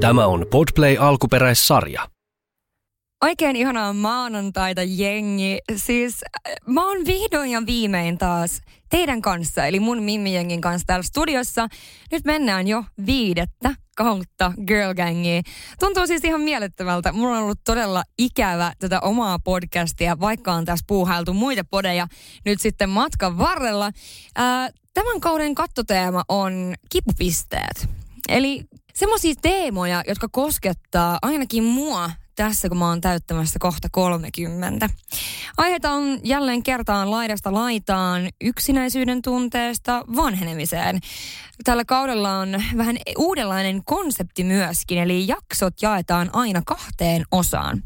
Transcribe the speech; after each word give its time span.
Tämä 0.00 0.26
on 0.26 0.46
Podplay 0.50 0.96
alkuperäissarja. 1.00 2.08
Oikein 3.22 3.56
ihanaa 3.56 3.92
maanantaita, 3.92 4.82
jengi. 4.82 5.58
Siis 5.76 6.20
äh, 6.24 6.54
mä 6.66 6.88
oon 6.88 7.06
vihdoin 7.06 7.50
ja 7.50 7.62
viimein 7.66 8.18
taas 8.18 8.60
teidän 8.90 9.22
kanssa, 9.22 9.66
eli 9.66 9.80
mun 9.80 10.02
Mimmi-jengin 10.02 10.60
kanssa 10.60 10.86
täällä 10.86 11.02
studiossa. 11.02 11.68
Nyt 12.12 12.24
mennään 12.24 12.66
jo 12.66 12.84
viidettä 13.06 13.74
kautta 13.96 14.52
Girl 14.66 14.94
Gangia. 14.94 15.42
Tuntuu 15.80 16.06
siis 16.06 16.24
ihan 16.24 16.40
mielettömältä. 16.40 17.12
Mulla 17.12 17.36
on 17.36 17.42
ollut 17.42 17.60
todella 17.64 18.02
ikävä 18.18 18.72
tätä 18.78 19.00
omaa 19.00 19.38
podcastia, 19.38 20.20
vaikka 20.20 20.52
on 20.52 20.64
tässä 20.64 20.84
puuhailtu 20.88 21.34
muita 21.34 21.64
podeja 21.70 22.06
nyt 22.44 22.60
sitten 22.60 22.90
matkan 22.90 23.38
varrella. 23.38 23.90
Ää, 24.36 24.70
tämän 24.94 25.20
kauden 25.20 25.54
kattoteema 25.54 26.22
on 26.28 26.74
kipupisteet. 26.90 27.88
Eli 28.28 28.64
semmoisia 28.96 29.34
teemoja, 29.42 30.02
jotka 30.08 30.28
koskettaa 30.28 31.18
ainakin 31.22 31.64
mua 31.64 32.10
tässä, 32.36 32.68
kun 32.68 32.78
mä 32.78 32.88
oon 32.88 33.00
täyttämässä 33.00 33.58
kohta 33.58 33.88
30. 33.92 34.88
Aiheita 35.56 35.90
on 35.90 36.20
jälleen 36.24 36.62
kertaan 36.62 37.10
laidasta 37.10 37.52
laitaan 37.52 38.28
yksinäisyyden 38.40 39.22
tunteesta 39.22 40.04
vanhenemiseen. 40.16 41.00
Tällä 41.64 41.84
kaudella 41.84 42.38
on 42.38 42.62
vähän 42.76 42.96
uudenlainen 43.18 43.84
konsepti 43.84 44.44
myöskin, 44.44 44.98
eli 44.98 45.28
jaksot 45.28 45.82
jaetaan 45.82 46.30
aina 46.32 46.62
kahteen 46.66 47.24
osaan. 47.30 47.82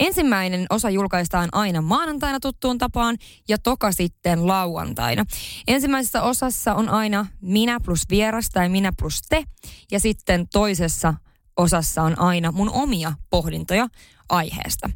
Ensimmäinen 0.00 0.66
osa 0.70 0.90
julkaistaan 0.90 1.48
aina 1.52 1.82
maanantaina 1.82 2.40
tuttuun 2.40 2.78
tapaan 2.78 3.16
ja 3.48 3.58
toka 3.58 3.92
sitten 3.92 4.46
lauantaina. 4.46 5.24
Ensimmäisessä 5.68 6.22
osassa 6.22 6.74
on 6.74 6.88
aina 6.88 7.26
minä 7.40 7.80
plus 7.80 8.02
vieras 8.10 8.50
tai 8.50 8.68
minä 8.68 8.92
plus 8.98 9.22
te 9.28 9.44
ja 9.90 10.00
sitten 10.00 10.48
toisessa 10.52 11.14
osassa 11.58 12.02
on 12.02 12.18
aina 12.20 12.52
mun 12.52 12.70
omia 12.70 13.12
pohdintoja 13.30 13.88
aiheesta. 14.28 14.90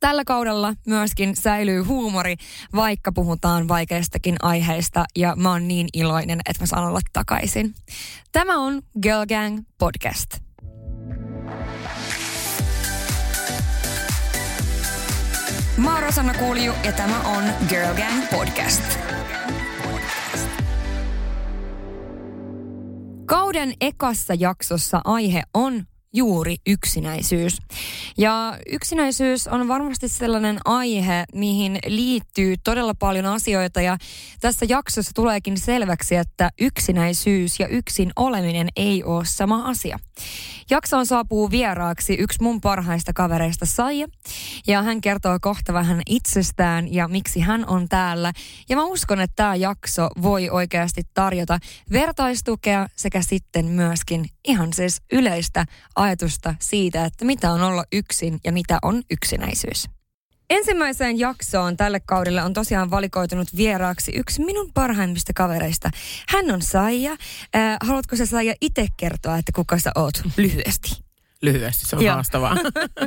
Tällä 0.00 0.24
kaudella 0.24 0.74
myöskin 0.86 1.36
säilyy 1.36 1.82
huumori, 1.82 2.36
vaikka 2.74 3.12
puhutaan 3.12 3.68
vaikeistakin 3.68 4.36
aiheista, 4.42 5.04
ja 5.16 5.36
mä 5.36 5.50
oon 5.50 5.68
niin 5.68 5.88
iloinen, 5.92 6.40
että 6.46 6.62
mä 6.62 6.66
saan 6.66 6.88
olla 6.88 7.00
takaisin. 7.12 7.74
Tämä 8.32 8.58
on 8.58 8.82
Girl 9.02 9.26
Gang 9.26 9.64
Podcast. 9.78 10.30
Mä 15.76 15.94
oon 15.94 16.02
Rosanna 16.02 16.34
Kuuliju, 16.34 16.72
ja 16.84 16.92
tämä 16.92 17.20
on 17.20 17.44
Girl 17.68 17.94
Gang 17.94 18.30
Podcast. 18.30 19.19
Kauden 23.30 23.72
ekassa 23.80 24.34
jaksossa 24.34 25.00
aihe 25.04 25.42
on 25.54 25.84
juuri 26.12 26.56
yksinäisyys. 26.66 27.58
Ja 28.18 28.58
yksinäisyys 28.72 29.48
on 29.48 29.68
varmasti 29.68 30.08
sellainen 30.08 30.58
aihe, 30.64 31.24
mihin 31.34 31.78
liittyy 31.86 32.54
todella 32.64 32.94
paljon 32.94 33.26
asioita 33.26 33.80
ja 33.80 33.98
tässä 34.40 34.66
jaksossa 34.68 35.12
tuleekin 35.14 35.58
selväksi, 35.58 36.16
että 36.16 36.50
yksinäisyys 36.60 37.60
ja 37.60 37.68
yksin 37.68 38.12
oleminen 38.16 38.68
ei 38.76 39.04
ole 39.04 39.24
sama 39.24 39.64
asia. 39.64 39.98
Jaksoon 40.70 41.06
saapuu 41.06 41.50
vieraaksi 41.50 42.14
yksi 42.14 42.42
mun 42.42 42.60
parhaista 42.60 43.12
kavereista 43.12 43.66
Saija 43.66 44.06
ja 44.66 44.82
hän 44.82 45.00
kertoo 45.00 45.38
kohta 45.40 45.72
vähän 45.72 46.02
itsestään 46.06 46.92
ja 46.92 47.08
miksi 47.08 47.40
hän 47.40 47.68
on 47.68 47.88
täällä. 47.88 48.32
Ja 48.68 48.76
mä 48.76 48.84
uskon, 48.84 49.20
että 49.20 49.36
tämä 49.36 49.54
jakso 49.54 50.08
voi 50.22 50.50
oikeasti 50.50 51.02
tarjota 51.14 51.58
vertaistukea 51.92 52.88
sekä 52.96 53.22
sitten 53.22 53.66
myöskin 53.66 54.24
ihan 54.44 54.72
siis 54.72 55.02
yleistä 55.12 55.64
ajatusta 56.00 56.54
siitä, 56.60 57.04
että 57.04 57.24
mitä 57.24 57.52
on 57.52 57.62
olla 57.62 57.84
yksin 57.92 58.40
ja 58.44 58.52
mitä 58.52 58.78
on 58.82 59.02
yksinäisyys. 59.10 59.88
Ensimmäiseen 60.50 61.18
jaksoon 61.18 61.76
tälle 61.76 62.00
kaudelle 62.00 62.42
on 62.42 62.52
tosiaan 62.52 62.90
valikoitunut 62.90 63.48
vieraaksi 63.56 64.12
yksi 64.16 64.44
minun 64.44 64.72
parhaimmista 64.74 65.32
kavereista. 65.32 65.90
Hän 66.28 66.50
on 66.50 66.62
Saija. 66.62 67.12
Äh, 67.12 67.76
haluatko 67.80 68.16
sä 68.16 68.26
Saija 68.26 68.54
itse 68.60 68.86
kertoa, 68.96 69.38
että 69.38 69.52
kuka 69.54 69.78
sä 69.78 69.92
oot 69.94 70.22
lyhyesti? 70.36 70.90
Lyhyesti, 71.42 71.86
se 71.86 71.96
on 71.96 72.04
Joo. 72.04 72.14
haastavaa. 72.14 72.56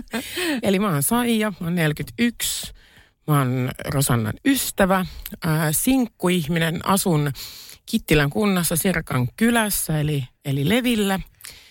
Eli 0.63 0.79
mä 0.79 0.89
oon 0.89 1.03
Saija, 1.03 1.53
mä 1.59 1.67
oon 1.67 1.75
41, 1.75 2.73
mä 3.27 3.39
oon 3.39 3.71
Rosannan 3.85 4.33
ystävä, 4.45 4.99
äh, 5.45 5.67
sinkkuihminen, 5.71 6.87
asun 6.87 7.31
Kittilän 7.85 8.29
kunnassa 8.29 8.75
Sirkan 8.75 9.27
kylässä, 9.37 9.99
eli, 9.99 10.27
eli 10.45 10.69
Levillä. 10.69 11.19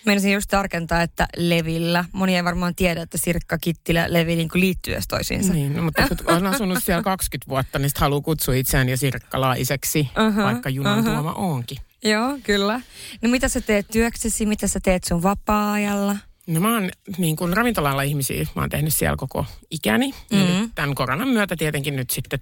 Meinasin 0.05 0.33
just 0.33 0.49
tarkentaa, 0.49 1.01
että 1.01 1.27
Levillä. 1.37 2.05
Moni 2.11 2.35
ei 2.35 2.43
varmaan 2.43 2.75
tiedä, 2.75 3.01
että 3.01 3.17
Sirkka, 3.17 3.57
Kittilä, 3.57 4.05
Levi 4.09 4.35
niin 4.35 4.49
liittyy 4.53 4.93
edes 4.93 5.07
toisiinsa. 5.07 5.53
Niin, 5.53 5.73
no, 5.75 5.83
mutta 5.83 6.07
kun 6.07 6.17
olen 6.31 6.47
asunut 6.47 6.83
siellä 6.83 7.03
20 7.03 7.49
vuotta, 7.49 7.79
niin 7.79 7.91
haluaa 7.97 8.21
kutsua 8.21 8.53
itseään 8.53 8.89
ja 8.89 8.97
sirkkalaiseksi, 8.97 10.09
Aha, 10.15 10.43
vaikka 10.43 10.69
junan 10.69 10.99
aha. 10.99 11.11
tuoma 11.11 11.33
onkin. 11.33 11.77
Joo, 12.03 12.37
kyllä. 12.43 12.81
No 13.21 13.29
mitä 13.29 13.47
sä 13.49 13.61
teet 13.61 13.87
työksesi, 13.91 14.45
mitä 14.45 14.67
sä 14.67 14.79
teet 14.83 15.03
sun 15.03 15.23
vapaa-ajalla? 15.23 16.15
No 16.47 16.59
mä 16.59 16.73
oon 16.73 16.89
niin 17.17 17.35
kuin 17.35 17.53
ravintolalla 17.53 18.01
ihmisiä, 18.01 18.47
mä 18.55 18.61
oon 18.61 18.69
tehnyt 18.69 18.93
siellä 18.93 19.15
koko 19.17 19.45
ikäni. 19.71 20.13
Mm. 20.31 20.39
Ja 20.39 20.45
Mhm. 20.45 20.61
nyt 20.61 20.71
tämän 20.75 20.95
koronan 20.95 21.27
myötä 21.27 21.55
tietenkin 21.55 21.95
nyt 21.95 22.09
sitten 22.09 22.39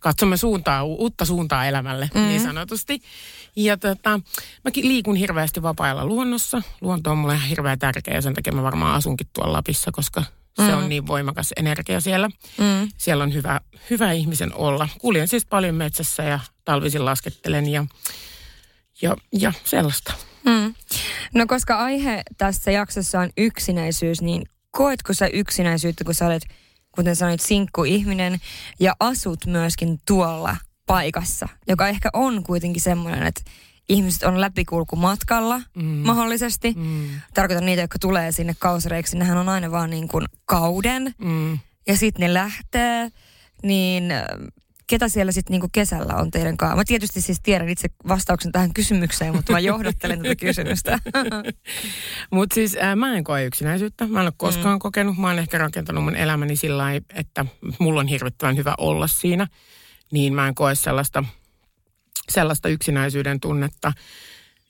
katsomme 0.00 0.36
suuntaa, 0.36 0.84
uutta 0.84 1.24
suuntaa 1.24 1.66
elämälle 1.66 2.10
mm. 2.14 2.20
niin 2.20 2.40
sanotusti. 2.40 3.02
Ja 3.56 3.76
tota, 3.76 4.20
mäkin 4.64 4.88
liikun 4.88 5.16
hirveästi 5.16 5.62
vapaa-ajalla 5.62 6.04
luonnossa. 6.04 6.62
Luonto 6.80 7.10
on 7.10 7.18
mulle 7.18 7.34
ihan 7.34 7.48
hirveän 7.48 7.78
tärkeä 7.78 8.14
ja 8.14 8.22
sen 8.22 8.34
takia 8.34 8.52
mä 8.52 8.62
varmaan 8.62 8.94
asunkin 8.94 9.26
tuolla 9.32 9.52
Lapissa, 9.52 9.92
koska 9.92 10.24
se 10.56 10.62
Mm. 10.72 10.78
on 10.78 10.88
niin 10.88 11.06
voimakas 11.06 11.52
energia 11.56 12.00
siellä. 12.00 12.28
Mm. 12.58 12.88
Siellä 12.96 13.24
on 13.24 13.34
hyvä, 13.34 13.60
hyvä 13.90 14.12
ihmisen 14.12 14.54
olla. 14.54 14.88
Kuljen 14.98 15.28
siis 15.28 15.46
paljon 15.46 15.74
metsässä 15.74 16.22
ja 16.22 16.40
talvisin 16.64 17.04
laskettelen 17.04 17.68
ja, 17.68 17.86
ja, 19.02 19.16
ja 19.32 19.52
sellaista. 19.64 20.12
Mm. 20.44 20.74
No 21.34 21.46
koska 21.46 21.78
aihe 21.78 22.22
tässä 22.38 22.70
jaksossa 22.70 23.20
on 23.20 23.30
yksinäisyys, 23.36 24.22
niin 24.22 24.42
koetko 24.70 25.14
sä 25.14 25.26
yksinäisyyttä, 25.26 26.04
kun 26.04 26.14
sä 26.14 26.26
olet, 26.26 26.42
kuten 26.94 27.16
sanoit, 27.16 27.40
sinkku-ihminen 27.40 28.40
ja 28.80 28.96
asut 29.00 29.46
myöskin 29.46 29.98
tuolla 30.06 30.56
paikassa, 30.86 31.48
joka 31.68 31.88
ehkä 31.88 32.10
on 32.12 32.42
kuitenkin 32.42 32.82
semmoinen, 32.82 33.22
että 33.22 33.42
ihmiset 33.88 34.22
on 34.22 34.40
läpikulkumatkalla 34.40 35.60
mm. 35.76 35.82
mahdollisesti. 35.84 36.74
Mm, 36.76 37.08
Tarkoitan 37.34 37.66
niitä, 37.66 37.82
jotka 37.82 37.98
tulee 37.98 38.32
sinne 38.32 38.54
kausareiksi. 38.58 39.18
Nehän 39.18 39.38
on 39.38 39.48
aina 39.48 39.70
vaan 39.70 39.90
niin 39.90 40.08
kuin 40.08 40.26
kauden 40.44 41.14
mm. 41.18 41.58
ja 41.86 41.96
sitten 41.96 42.20
ne 42.20 42.34
lähtee. 42.34 43.10
Niin 43.62 44.04
ketä 44.90 45.08
siellä 45.08 45.32
sitten 45.32 45.52
niinku 45.52 45.68
kesällä 45.72 46.14
on 46.14 46.30
teidän 46.30 46.56
kanssa? 46.56 46.76
Mä 46.76 46.82
tietysti 46.86 47.20
siis 47.20 47.40
tiedän 47.42 47.68
itse 47.68 47.88
vastauksen 48.08 48.52
tähän 48.52 48.74
kysymykseen, 48.74 49.34
mutta 49.36 49.52
mä 49.52 49.60
johdattelen 49.60 50.22
tätä 50.22 50.36
kysymystä. 50.46 50.98
Mutta 52.30 52.54
siis 52.54 52.76
ää, 52.76 52.96
mä 52.96 53.16
en 53.16 53.24
koe 53.24 53.44
yksinäisyyttä. 53.44 54.06
Mä 54.06 54.20
en 54.20 54.26
ole 54.26 54.32
koskaan 54.36 54.74
mm. 54.74 54.78
kokenut. 54.78 55.18
Mä 55.18 55.26
oon 55.26 55.38
ehkä 55.38 55.58
rakentanut 55.58 56.04
mun 56.04 56.16
elämäni 56.16 56.56
sillä 56.56 56.78
lailla, 56.78 57.06
että 57.14 57.46
mulla 57.78 58.00
on 58.00 58.08
hirvittävän 58.08 58.56
hyvä 58.56 58.74
olla 58.78 59.06
siinä. 59.06 59.46
Niin 60.12 60.34
mä 60.34 60.48
en 60.48 60.54
koe 60.54 60.74
sellaista, 60.74 61.24
sellaista 62.30 62.68
yksinäisyyden 62.68 63.40
tunnetta. 63.40 63.92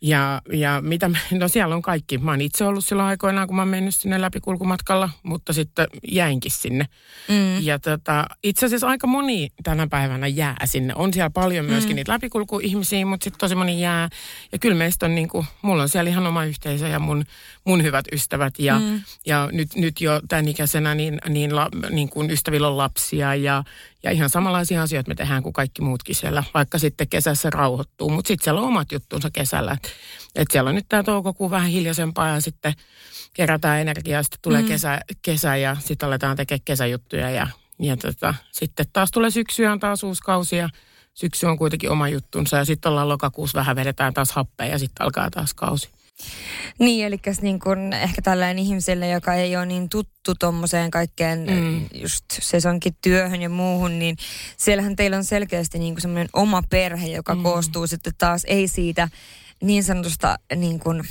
Ja, 0.02 0.42
ja 0.52 0.80
mitä, 0.80 1.08
mä- 1.08 1.18
no 1.30 1.48
siellä 1.48 1.74
on 1.74 1.82
kaikki. 1.82 2.18
Mä 2.18 2.30
oon 2.30 2.40
itse 2.40 2.64
ollut 2.64 2.84
silloin 2.84 3.08
aikoinaan, 3.08 3.46
kun 3.46 3.56
mä 3.56 3.62
oon 3.62 3.68
mennyt 3.68 3.94
sinne 3.94 4.20
läpikulkumatkalla, 4.20 5.10
mutta 5.22 5.52
sitten 5.52 5.86
jäinkin 6.08 6.52
sinne. 6.52 6.86
Mm. 7.28 7.64
Ja 7.64 7.78
tota, 7.78 8.26
itse 8.42 8.66
asiassa 8.66 8.88
aika 8.88 9.06
moni 9.06 9.48
tänä 9.62 9.86
päivänä 9.86 10.26
jää 10.26 10.56
sinne. 10.64 10.94
On 10.94 11.12
siellä 11.14 11.30
paljon 11.30 11.64
myöskin 11.64 11.92
mm. 11.92 11.96
niitä 11.96 12.12
läpikulkuihmisiä, 12.12 13.06
mutta 13.06 13.24
sitten 13.24 13.38
tosi 13.38 13.54
moni 13.54 13.82
jää. 13.82 14.08
Ja 14.52 14.58
kyllä 14.58 14.76
meistä 14.76 15.06
on 15.06 15.14
niinku, 15.14 15.44
mulla 15.62 15.82
on 15.82 15.88
siellä 15.88 16.10
ihan 16.10 16.26
oma 16.26 16.44
yhteisö 16.44 16.88
ja 16.88 16.98
mun, 16.98 17.24
mun 17.64 17.82
hyvät 17.82 18.04
ystävät. 18.12 18.54
Ja, 18.58 18.78
mm. 18.78 19.00
ja 19.26 19.48
nyt, 19.53 19.74
nyt 19.76 20.00
jo 20.00 20.20
tämän 20.28 20.48
ikäisenä 20.48 20.94
niin, 20.94 21.18
niin, 21.28 21.56
la, 21.56 21.68
niin 21.91 22.08
kuin 22.08 22.30
ystävillä 22.30 22.68
on 22.68 22.76
lapsia 22.76 23.34
ja, 23.34 23.64
ja 24.02 24.10
ihan 24.10 24.30
samanlaisia 24.30 24.82
asioita 24.82 25.08
me 25.08 25.14
tehdään 25.14 25.42
kuin 25.42 25.52
kaikki 25.52 25.82
muutkin 25.82 26.14
siellä. 26.14 26.44
Vaikka 26.54 26.78
sitten 26.78 27.08
kesässä 27.08 27.50
rauhoittuu, 27.50 28.10
mutta 28.10 28.28
sitten 28.28 28.44
siellä 28.44 28.60
on 28.60 28.66
omat 28.66 28.92
juttunsa 28.92 29.30
kesällä. 29.32 29.72
Et, 29.72 29.92
et 30.34 30.48
siellä 30.50 30.68
on 30.68 30.74
nyt 30.74 30.86
tämä 30.88 31.02
toukokuu 31.02 31.50
vähän 31.50 31.70
hiljaisempaa 31.70 32.28
ja 32.28 32.41
sitten 32.41 32.72
kerätään 33.34 33.80
energiaa, 33.80 34.22
sitten 34.22 34.38
tulee 34.42 34.62
mm. 34.62 34.68
kesä, 34.68 35.00
kesä 35.22 35.56
ja 35.56 35.76
sitten 35.80 36.06
aletaan 36.06 36.36
tekemään 36.36 36.62
kesäjuttuja 36.64 37.30
ja, 37.30 37.47
ja 37.78 37.97
tota, 37.97 38.34
sitten 38.50 38.86
taas 38.92 39.10
tulee 39.10 39.30
syksy 39.30 39.62
ja 39.62 39.72
on 39.72 39.80
taas 39.80 40.03
uusi 40.03 40.22
kausi 40.22 40.56
ja 40.56 40.68
syksy 41.14 41.46
on 41.46 41.58
kuitenkin 41.58 41.91
oma 41.91 42.08
juttunsa 42.08 42.56
ja 42.56 42.64
sitten 42.64 42.91
ollaan 42.91 43.08
lokakuussa 43.08 43.58
vähän 43.58 43.76
vedetään 43.76 44.14
taas 44.14 44.32
happea 44.32 44.66
ja 44.66 44.78
sitten 44.78 45.04
alkaa 45.04 45.30
taas 45.30 45.54
kausi. 45.54 45.88
Niin, 46.78 47.06
eli 47.06 47.20
niin 47.42 47.58
kun 47.58 47.92
ehkä 47.92 48.22
tällainen 48.22 48.58
ihmiselle, 48.58 49.08
joka 49.08 49.34
ei 49.34 49.56
ole 49.56 49.66
niin 49.66 49.88
tuttu 49.88 50.34
tuommoiseen 50.34 50.90
kaikkeen 50.90 51.46
mm. 51.50 51.86
just 51.94 52.24
sesonkin 52.30 52.96
työhön 53.02 53.42
ja 53.42 53.48
muuhun, 53.48 53.98
niin 53.98 54.16
siellähän 54.56 54.96
teillä 54.96 55.16
on 55.16 55.24
selkeästi 55.24 55.78
niin 55.78 56.00
semmoinen 56.00 56.28
oma 56.32 56.62
perhe, 56.70 57.06
joka 57.06 57.34
mm. 57.34 57.42
koostuu 57.42 57.86
sitten 57.86 58.12
taas 58.18 58.44
ei 58.44 58.68
siitä 58.68 59.08
niin 59.62 59.84
sanotusta 59.84 60.38
niin 60.56 60.80
kuin 60.80 61.02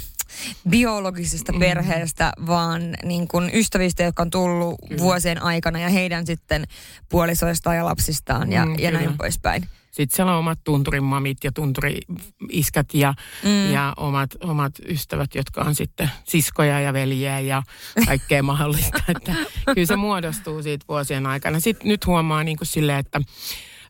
biologisesta 0.70 1.52
mm. 1.52 1.60
perheestä, 1.60 2.34
vaan 2.48 2.82
niin 3.04 3.28
kuin 3.28 3.52
ystävistä, 3.54 4.04
jotka 4.04 4.24
on 4.24 4.30
tullut 4.30 4.76
Kyllä. 4.88 5.02
vuosien 5.02 5.44
aikana 5.44 5.80
ja 5.80 5.90
heidän 5.90 6.26
sitten 6.26 6.68
puolisoistaan 7.10 7.76
ja 7.76 7.86
lapsistaan 7.86 8.52
ja, 8.52 8.66
mm, 8.66 8.76
ja 8.80 8.92
näin 8.92 9.18
poispäin. 9.18 9.68
Sitten 9.92 10.16
siellä 10.16 10.32
on 10.34 10.40
omat 10.40 10.60
tunturimamit 10.64 11.38
ja 11.44 11.52
tunturiiskät 11.52 12.94
ja, 12.94 13.14
mm. 13.44 13.72
ja 13.72 13.94
omat, 13.98 14.30
omat 14.44 14.74
ystävät, 14.88 15.36
jotka 15.36 15.62
on 15.62 15.76
sitten 15.76 16.12
siskoja 16.24 16.80
ja 16.80 16.94
veljiä 16.94 17.40
ja 17.40 17.64
kaikkea 18.06 18.44
mahdollista. 18.54 19.04
Että 19.08 19.36
kyllä 19.66 19.86
se 19.86 19.96
muodostuu 19.96 20.64
siitä 20.64 20.86
vuosien 20.90 21.26
aikana. 21.26 21.60
Sitten 21.60 21.88
nyt 21.88 22.06
huomaa 22.06 22.44
niin 22.44 22.58
kuin 22.58 22.68
silleen, 22.68 23.00
että 23.00 23.22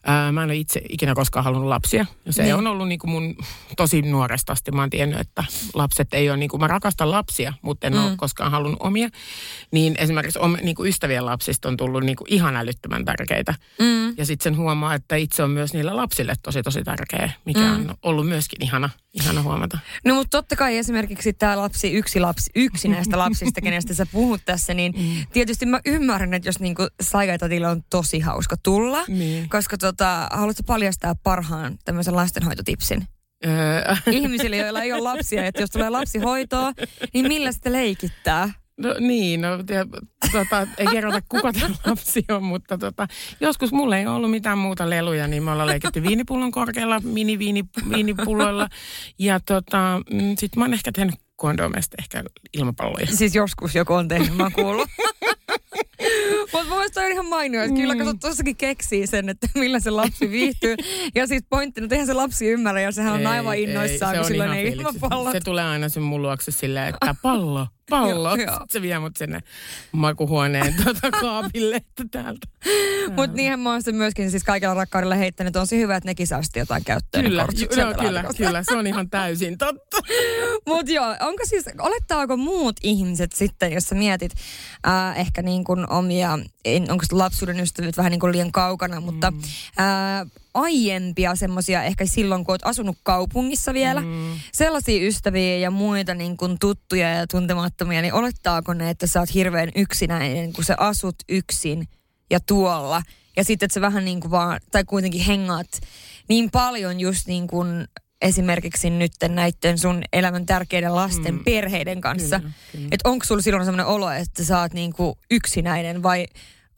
Ää, 0.05 0.31
mä 0.31 0.43
en 0.43 0.49
ole 0.49 0.55
itse 0.55 0.81
ikinä 0.89 1.15
koskaan 1.15 1.43
halunnut 1.43 1.69
lapsia. 1.69 2.05
Ja 2.25 2.33
se 2.33 2.43
niin. 2.43 2.55
on 2.55 2.67
ollut 2.67 2.87
niin 2.87 2.99
kuin 2.99 3.11
mun 3.11 3.35
tosi 3.77 4.01
nuoresta 4.01 4.53
asti. 4.53 4.71
Mä 4.71 4.81
oon 4.81 4.89
tiennyt, 4.89 5.19
että 5.19 5.43
lapset 5.73 6.13
ei 6.13 6.29
ole, 6.29 6.37
niin 6.37 6.49
kuin, 6.49 6.59
mä 6.59 6.67
rakastan 6.67 7.11
lapsia, 7.11 7.53
mutta 7.61 7.87
en 7.87 7.93
mm. 7.93 8.05
ole 8.05 8.15
koskaan 8.17 8.51
halunnut 8.51 8.79
omia. 8.81 9.09
Niin 9.71 9.95
esimerkiksi 9.97 10.39
om, 10.39 10.57
niin 10.61 10.75
kuin 10.75 10.89
ystävien 10.89 11.25
lapsista 11.25 11.69
on 11.69 11.77
tullut 11.77 12.03
niin 12.03 12.15
kuin 12.15 12.33
ihan 12.33 12.55
älyttömän 12.55 13.05
tärkeitä. 13.05 13.53
Mm. 13.79 14.13
Ja 14.17 14.25
sitten 14.25 14.43
sen 14.43 14.57
huomaa, 14.57 14.93
että 14.93 15.15
itse 15.15 15.43
on 15.43 15.51
myös 15.51 15.73
niille 15.73 15.93
lapsille 15.93 16.33
tosi 16.41 16.63
tosi 16.63 16.83
tärkeä, 16.83 17.31
mikä 17.45 17.59
mm. 17.59 17.73
on 17.73 17.95
ollut 18.03 18.27
myöskin 18.27 18.63
ihana, 18.63 18.89
ihana 19.23 19.41
huomata. 19.41 19.79
No 20.05 20.15
mutta 20.15 20.37
totta 20.37 20.55
kai 20.55 20.77
esimerkiksi 20.77 21.33
tämä 21.33 21.57
lapsi, 21.57 21.91
yksi 21.91 22.19
lapsi, 22.19 22.51
yksi 22.55 22.87
näistä 22.87 23.17
lapsista, 23.17 23.61
kenestä 23.61 23.93
sä 23.93 24.05
puhut 24.05 24.41
tässä, 24.45 24.73
niin 24.73 24.93
mm. 24.97 25.25
tietysti 25.33 25.65
mä 25.65 25.79
ymmärrän, 25.85 26.33
että 26.33 26.47
jos 26.47 26.59
niinku 26.59 26.87
Saigatatille 27.01 27.67
on 27.67 27.83
tosi 27.89 28.19
hauska 28.19 28.55
tulla, 28.63 29.05
niin. 29.07 29.49
koska 29.49 29.77
to, 29.77 29.87
tota, 29.87 30.29
haluatko 30.31 30.63
paljastaa 30.63 31.15
parhaan 31.15 31.77
tämmöisen 31.85 32.15
lastenhoitotipsin? 32.15 33.07
Öö. 33.45 33.95
Ihmisille, 34.11 34.57
joilla 34.57 34.81
ei 34.81 34.93
ole 34.93 35.01
lapsia, 35.01 35.45
että 35.45 35.61
jos 35.61 35.69
tulee 35.69 35.89
lapsihoitoa, 35.89 36.73
niin 37.13 37.27
millä 37.27 37.51
sitten 37.51 37.73
leikittää? 37.73 38.49
No 38.79 38.95
niin, 38.99 39.41
no 39.41 39.49
ja, 39.51 39.85
tota, 40.31 40.67
ei 40.77 40.87
kerrota 40.87 41.21
kuka 41.29 41.53
tämä 41.53 41.75
lapsi 41.85 42.25
on, 42.29 42.43
mutta 42.43 42.77
tota, 42.77 43.07
joskus 43.39 43.71
mulla 43.71 43.97
ei 43.97 44.07
ollut 44.07 44.31
mitään 44.31 44.57
muuta 44.57 44.89
leluja, 44.89 45.27
niin 45.27 45.43
me 45.43 45.51
ollaan 45.51 45.69
leikitty 45.69 46.03
viinipullon 46.03 46.51
korkealla 46.51 46.99
mini-viinipulloilla. 46.99 48.69
Ja 49.19 49.39
tota, 49.39 50.01
mm, 50.11 50.35
sitten 50.37 50.59
mä 50.59 50.63
oon 50.63 50.73
ehkä 50.73 50.91
tehnyt 50.91 51.15
kondomesta 51.35 51.95
ehkä 51.99 52.23
ilmapalloja. 52.53 53.05
Siis 53.05 53.35
joskus 53.35 53.75
joku 53.75 53.93
on 53.93 54.07
tehnyt, 54.07 54.37
mä 54.37 54.43
oon 54.43 54.51
kuullut. 54.51 54.89
Mutta 56.53 56.69
mun 56.69 57.05
on 57.05 57.11
ihan 57.11 57.25
mainio, 57.25 57.63
että 57.63 57.75
kyllä 57.75 57.93
mm. 57.93 57.99
kato 57.99 58.13
tossakin 58.13 58.55
keksii 58.55 59.07
sen, 59.07 59.29
että 59.29 59.47
millä 59.55 59.79
se 59.79 59.89
lapsi 59.89 60.31
viihtyy. 60.31 60.75
ja 61.15 61.27
siis 61.27 61.43
pointti, 61.49 61.83
että 61.83 61.95
eihän 61.95 62.07
se 62.07 62.13
lapsi 62.13 62.47
ymmärrä 62.47 62.81
ja 62.81 62.91
sehän 62.91 63.13
on 63.13 63.19
ei, 63.19 63.25
aivan 63.25 63.57
innoissaan, 63.57 64.15
ei, 64.15 64.19
kun 64.19 64.27
sillä 64.27 64.43
on 64.43 64.57
ilmapallot. 64.57 65.31
Se 65.31 65.39
tulee 65.39 65.63
aina 65.63 65.89
sen 65.89 66.03
mun 66.03 66.21
luokse 66.21 66.51
silleen, 66.51 66.87
että 66.87 67.15
pallo, 67.21 67.67
pallo. 67.89 68.35
Sitten 68.37 68.57
se 68.69 68.81
vie 68.81 68.99
mut 68.99 69.15
sinne 69.15 69.39
makuhuoneen 69.91 70.75
tuota 70.83 71.11
kaapille, 71.11 71.75
että 71.75 72.03
täältä. 72.11 72.47
Mutta 73.15 73.35
niinhän 73.35 73.59
mä 73.59 73.71
oon 73.71 73.83
se 73.83 73.91
myöskin 73.91 74.31
siis 74.31 74.43
kaikella 74.43 74.73
rakkaudella 74.73 75.15
heittänyt. 75.15 75.55
On 75.55 75.67
se 75.67 75.77
hyvä, 75.77 75.95
että 75.95 76.09
nekin 76.09 76.27
saa 76.27 76.43
sitten 76.43 76.59
jotain 76.59 76.83
käyttöön. 76.83 77.23
Kyllä, 77.23 77.47
joo, 77.77 77.93
kyllä, 77.99 78.23
kyllä, 78.37 78.63
se 78.63 78.77
on 78.77 78.87
ihan 78.87 79.09
täysin 79.09 79.57
totta. 79.57 79.97
Mutta 80.67 80.91
joo, 80.91 81.15
onko 81.19 81.43
siis, 81.45 81.65
olettaako 81.79 82.37
muut 82.37 82.75
ihmiset 82.83 83.31
sitten, 83.31 83.73
jos 83.73 83.83
sä 83.83 83.95
mietit 83.95 84.31
äh, 84.87 85.19
ehkä 85.19 85.41
niin 85.41 85.63
kuin 85.63 85.89
omia, 85.91 86.39
onko 86.89 87.05
lapsuuden 87.11 87.59
ystävät 87.59 87.97
vähän 87.97 88.11
niin 88.11 88.19
kuin 88.19 88.31
liian 88.31 88.51
kaukana, 88.51 88.99
mutta 88.99 89.31
mm. 89.31 89.37
äh, 89.79 90.27
aiempia 90.53 91.35
semmoisia, 91.35 91.83
ehkä 91.83 92.05
silloin 92.05 92.43
kun 92.43 92.53
oot 92.53 92.65
asunut 92.65 92.97
kaupungissa 93.03 93.73
vielä, 93.73 94.01
mm. 94.01 94.39
sellaisia 94.53 95.07
ystäviä 95.07 95.57
ja 95.57 95.71
muita 95.71 96.13
niin 96.13 96.37
kuin 96.37 96.59
tuttuja 96.59 97.09
ja 97.09 97.27
tuntemattomia, 97.27 98.01
niin 98.01 98.13
olettaako 98.13 98.73
ne, 98.73 98.89
että 98.89 99.07
sä 99.07 99.19
oot 99.19 99.33
hirveän 99.33 99.69
yksinäinen, 99.75 100.53
kun 100.53 100.63
sä 100.63 100.75
asut 100.77 101.15
yksin 101.29 101.87
ja 102.31 102.39
tuolla. 102.39 103.01
Ja 103.37 103.43
sitten, 103.43 103.65
että 103.65 103.73
sä 103.73 103.81
vähän 103.81 104.05
niin 104.05 104.19
kuin 104.19 104.31
vaan, 104.31 104.59
tai 104.71 104.83
kuitenkin 104.83 105.21
hengaat 105.21 105.67
niin 106.29 106.51
paljon 106.51 106.99
just 106.99 107.27
niin 107.27 107.47
kuin 107.47 107.87
esimerkiksi 108.21 108.89
nyt 108.89 109.11
näiden 109.27 109.77
sun 109.77 110.03
elämän 110.13 110.45
tärkeiden 110.45 110.95
lasten 110.95 111.35
mm. 111.35 111.43
perheiden 111.43 112.01
kanssa. 112.01 112.41
Että 112.91 113.09
onko 113.09 113.25
sulla 113.25 113.41
silloin 113.41 113.65
sellainen 113.65 113.85
olo, 113.85 114.11
että 114.11 114.43
sä 114.43 114.59
oot 114.59 114.73
niin 114.73 114.93
kuin 114.93 115.15
yksinäinen 115.31 116.03
vai 116.03 116.25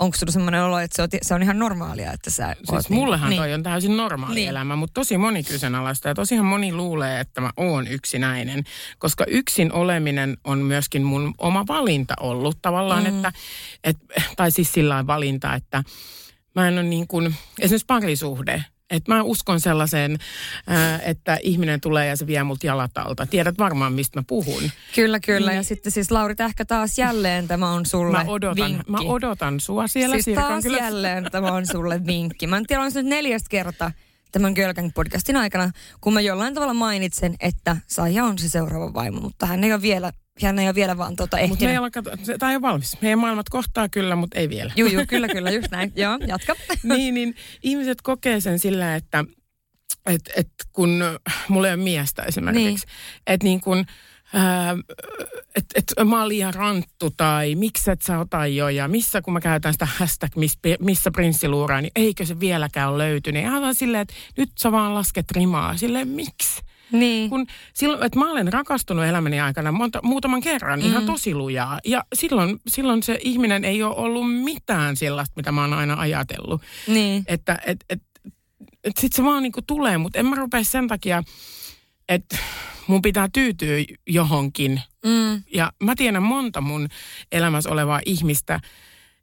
onko 0.02 0.18
sulla 0.18 0.32
semmoinen 0.32 0.64
olo, 0.64 0.80
että 0.80 0.96
se 0.96 1.02
on, 1.02 1.10
se 1.22 1.34
on 1.34 1.44
ihan 1.44 1.60
normaalia, 1.60 2.12
että 2.14 2.30
sä 2.30 2.56
siis 2.58 2.70
oot 2.70 2.90
mullehan 2.90 3.30
niin, 3.30 3.42
toi 3.42 3.54
on 3.54 3.64
täysin 3.64 3.98
normaali 3.98 4.36
niin. 4.36 4.50
elämä, 4.50 4.76
mutta 4.76 4.94
tosi 4.94 5.18
moni 5.18 5.44
kyseenalaista 5.44 6.08
ja 6.08 6.16
tosihan 6.16 6.46
moni 6.46 6.74
luulee, 6.74 7.20
että 7.20 7.42
mä 7.42 7.50
oon 7.58 7.88
yksinäinen, 7.88 8.64
koska 9.00 9.26
yksin 9.28 9.74
oleminen 9.74 10.38
on 10.44 10.60
myöskin 10.60 11.04
mun 11.04 11.34
oma 11.38 11.66
valinta 11.68 12.14
ollut 12.20 12.58
tavallaan, 12.62 13.04
mm. 13.04 13.16
että, 13.16 13.32
et, 13.84 13.98
tai 14.36 14.52
siis 14.52 14.74
sillä 14.74 15.08
valinta, 15.08 15.56
että 15.56 15.84
mä 16.56 16.68
en 16.68 16.74
ole 16.74 16.84
niin 16.84 17.08
kuin, 17.08 17.36
esimerkiksi 17.60 17.86
parisuhde, 17.86 18.66
et 18.92 19.08
mä 19.08 19.24
uskon 19.24 19.60
sellaiseen, 19.60 20.18
että 21.06 21.38
ihminen 21.44 21.82
tulee 21.82 22.08
ja 22.08 22.16
se 22.16 22.28
vie 22.28 22.44
multa 22.44 22.68
jalat 22.68 22.98
alta. 22.98 23.26
Tiedät 23.26 23.58
varmaan, 23.58 23.94
mistä 23.94 24.20
mä 24.20 24.24
puhun. 24.28 24.64
Kyllä, 24.96 25.20
kyllä. 25.20 25.52
Niin. 25.52 25.58
Ja 25.58 25.64
sitten 25.64 25.92
siis 25.92 26.12
Lauri 26.12 26.36
Tähkä 26.36 26.66
taas 26.66 26.98
jälleen 26.98 27.48
tämä 27.48 27.72
on 27.72 27.86
sulle 27.86 28.24
mä 28.24 28.24
odotan, 28.28 28.70
vinkki. 28.70 28.92
Mä 28.92 28.98
odotan 29.06 29.60
sua 29.60 29.88
siellä. 29.88 30.22
Siis 30.22 30.36
taas 30.36 30.64
kyllä... 30.64 30.78
jälleen 30.78 31.28
tämä 31.32 31.52
on 31.52 31.68
sulle 31.68 32.06
vinkki. 32.06 32.48
Mä 32.48 32.58
en 32.58 32.66
tiedä, 32.68 32.82
on 32.82 32.92
se 32.92 33.02
nyt 33.02 33.10
neljästä 33.10 33.50
kertaa 33.50 33.92
tämän 34.32 34.54
Girl 34.54 34.74
podcastin 34.96 35.36
aikana, 35.36 35.72
kun 36.02 36.14
mä 36.14 36.22
jollain 36.22 36.54
tavalla 36.54 36.74
mainitsen, 36.74 37.36
että 37.40 37.78
Saija 37.88 38.26
on 38.26 38.38
se 38.38 38.50
seuraava 38.50 38.94
vaimo, 38.94 39.22
mutta 39.22 39.46
hän 39.46 39.64
ei 39.64 39.74
ole 39.74 39.82
vielä 39.82 40.12
hän 40.44 40.60
ei 40.60 40.68
ole 40.68 40.76
vielä 40.76 40.98
vaan 40.98 41.16
tuota 41.16 41.40
ehtinyt. 41.40 41.82
Mutta 41.82 42.38
tämä 42.40 42.52
ei 42.52 42.56
ole 42.56 42.62
valmis. 42.62 42.98
Meidän 43.02 43.20
maailmat 43.20 43.50
kohtaa 43.50 43.90
kyllä, 43.90 44.16
mutta 44.16 44.40
ei 44.40 44.50
vielä. 44.50 44.74
Joo, 44.76 44.90
joo, 44.90 45.04
kyllä, 45.08 45.28
kyllä, 45.28 45.52
just 45.52 45.72
näin. 45.72 45.94
Joo, 45.96 46.18
jatka. 46.28 46.56
niin, 46.84 47.14
niin 47.14 47.36
ihmiset 47.64 48.02
kokee 48.02 48.42
sen 48.42 48.60
sillä, 48.60 48.96
että 48.96 49.26
et, 50.06 50.22
et 50.36 50.50
kun 50.74 51.04
mulla 51.48 51.68
ei 51.68 51.74
ole 51.74 51.84
miestä 51.84 52.24
esimerkiksi, 52.24 52.86
niin. 52.86 53.24
että 53.28 53.44
niin 53.44 53.62
kun, 53.62 53.86
että 55.56 55.74
et, 55.76 56.08
mä 56.08 56.20
oon 56.20 56.30
liian 56.30 56.54
ranttu 56.54 57.10
tai 57.18 57.56
miksi 57.56 57.92
et 57.92 58.02
sä 58.02 58.20
ota 58.20 58.48
jo 58.48 58.70
ja 58.70 58.88
missä 58.88 59.22
kun 59.22 59.34
mä 59.34 59.40
käytän 59.40 59.74
sitä 59.74 59.86
hashtag 59.86 60.36
miss, 60.36 60.60
missä 60.80 61.12
prinssi 61.12 61.48
luuraa, 61.48 61.82
niin 61.82 61.92
eikö 61.96 62.26
se 62.26 62.40
vieläkään 62.40 62.90
ole 62.90 62.98
löytynyt. 62.98 63.44
Ja 63.44 63.54
aivan 63.54 63.76
silleen, 63.76 64.02
että 64.02 64.14
nyt 64.38 64.50
sä 64.60 64.72
vaan 64.72 64.94
lasket 64.94 65.32
rimaa. 65.32 65.78
Silleen 65.78 66.08
miksi? 66.08 66.62
Niin. 66.92 67.30
Kun 67.30 67.48
silloin, 67.74 68.04
että 68.04 68.20
mä 68.20 68.32
olen 68.32 68.54
rakastunut 68.54 69.06
elämäni 69.06 69.40
aikana 69.40 69.72
monta, 69.72 70.00
muutaman 70.04 70.42
kerran 70.42 70.80
mm. 70.80 70.86
ihan 70.86 71.06
tosi 71.06 71.36
lujaa. 71.36 71.80
Ja 71.86 72.04
silloin, 72.14 72.60
silloin 72.68 73.04
se 73.04 73.20
ihminen 73.22 73.66
ei 73.66 73.84
ole 73.84 73.96
ollut 73.96 74.44
mitään 74.44 74.98
sellaista, 74.98 75.34
mitä 75.36 75.52
mä 75.52 75.62
oon 75.62 75.74
aina 75.74 76.00
ajatellut. 76.00 76.62
Niin. 76.88 77.24
Että 77.28 77.60
et, 77.66 77.86
et, 77.90 78.02
et 78.84 78.98
sit 79.00 79.14
se 79.14 79.24
vaan 79.24 79.44
niinku 79.44 79.62
tulee, 79.62 79.98
mutta 79.98 80.20
en 80.20 80.26
mä 80.26 80.36
rupea 80.36 80.64
sen 80.64 80.88
takia, 80.88 81.24
että 82.12 82.38
mun 82.88 83.02
pitää 83.02 83.28
tyytyä 83.34 83.78
johonkin. 84.08 84.82
Mm. 85.06 85.44
Ja 85.54 85.72
mä 85.84 85.96
tiedän 85.96 86.24
monta 86.24 86.62
mun 86.62 86.88
elämässä 87.32 87.70
olevaa 87.70 88.02
ihmistä, 88.06 88.60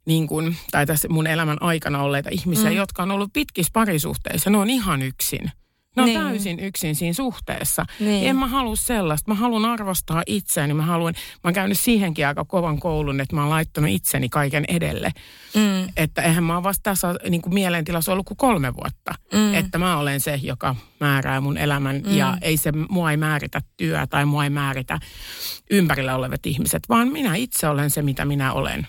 niin 0.05 0.27
kun, 0.27 0.55
tai 0.71 0.85
tässä 0.85 1.07
mun 1.09 1.27
elämän 1.27 1.61
aikana 1.61 2.03
olleita 2.03 2.29
ihmisiä, 2.31 2.69
mm. 2.69 2.75
jotka 2.75 3.03
on 3.03 3.11
ollut 3.11 3.33
pitkissä 3.33 3.71
parisuhteissa. 3.73 4.49
Ne 4.49 4.57
on 4.57 4.69
ihan 4.69 5.01
yksin. 5.01 5.51
Ne 5.95 6.01
on 6.01 6.09
niin. 6.09 6.21
täysin 6.21 6.59
yksin 6.59 6.95
siinä 6.95 7.13
suhteessa. 7.13 7.85
Niin. 7.99 8.27
En 8.27 8.35
mä 8.35 8.47
halua 8.47 8.75
sellaista. 8.75 9.31
Mä 9.31 9.35
haluan 9.35 9.65
arvostaa 9.65 10.23
itseäni. 10.25 10.73
Mä 10.73 10.85
haluan, 10.85 11.13
mä 11.17 11.39
oon 11.43 11.53
käynyt 11.53 11.79
siihenkin 11.79 12.27
aika 12.27 12.45
kovan 12.45 12.79
koulun, 12.79 13.21
että 13.21 13.35
mä 13.35 13.41
oon 13.41 13.49
laittanut 13.49 13.89
itseni 13.89 14.29
kaiken 14.29 14.65
edelle. 14.67 15.11
Mm. 15.55 15.89
Että 15.97 16.21
eihän 16.21 16.43
mä 16.43 16.53
oon 16.53 16.63
vasta 16.63 16.83
tässä 16.83 17.15
niin 17.29 17.41
kuin 17.41 17.53
mielentilassa 17.53 18.11
ollut 18.11 18.25
kuin 18.25 18.37
kolme 18.37 18.73
vuotta. 18.75 19.13
Mm. 19.33 19.53
Että 19.53 19.77
mä 19.77 19.97
olen 19.97 20.19
se, 20.19 20.39
joka 20.43 20.75
määrää 20.99 21.41
mun 21.41 21.57
elämän. 21.57 22.01
Mm. 22.05 22.17
Ja 22.17 22.37
ei 22.41 22.57
se, 22.57 22.71
mua 22.89 23.11
ei 23.11 23.17
määritä 23.17 23.61
työ 23.77 24.07
tai 24.07 24.25
mua 24.25 24.43
ei 24.43 24.49
määritä 24.49 24.99
ympärillä 25.71 26.15
olevat 26.15 26.45
ihmiset, 26.45 26.83
vaan 26.89 27.07
minä 27.07 27.35
itse 27.35 27.67
olen 27.67 27.89
se, 27.89 28.01
mitä 28.01 28.25
minä 28.25 28.53
olen. 28.53 28.87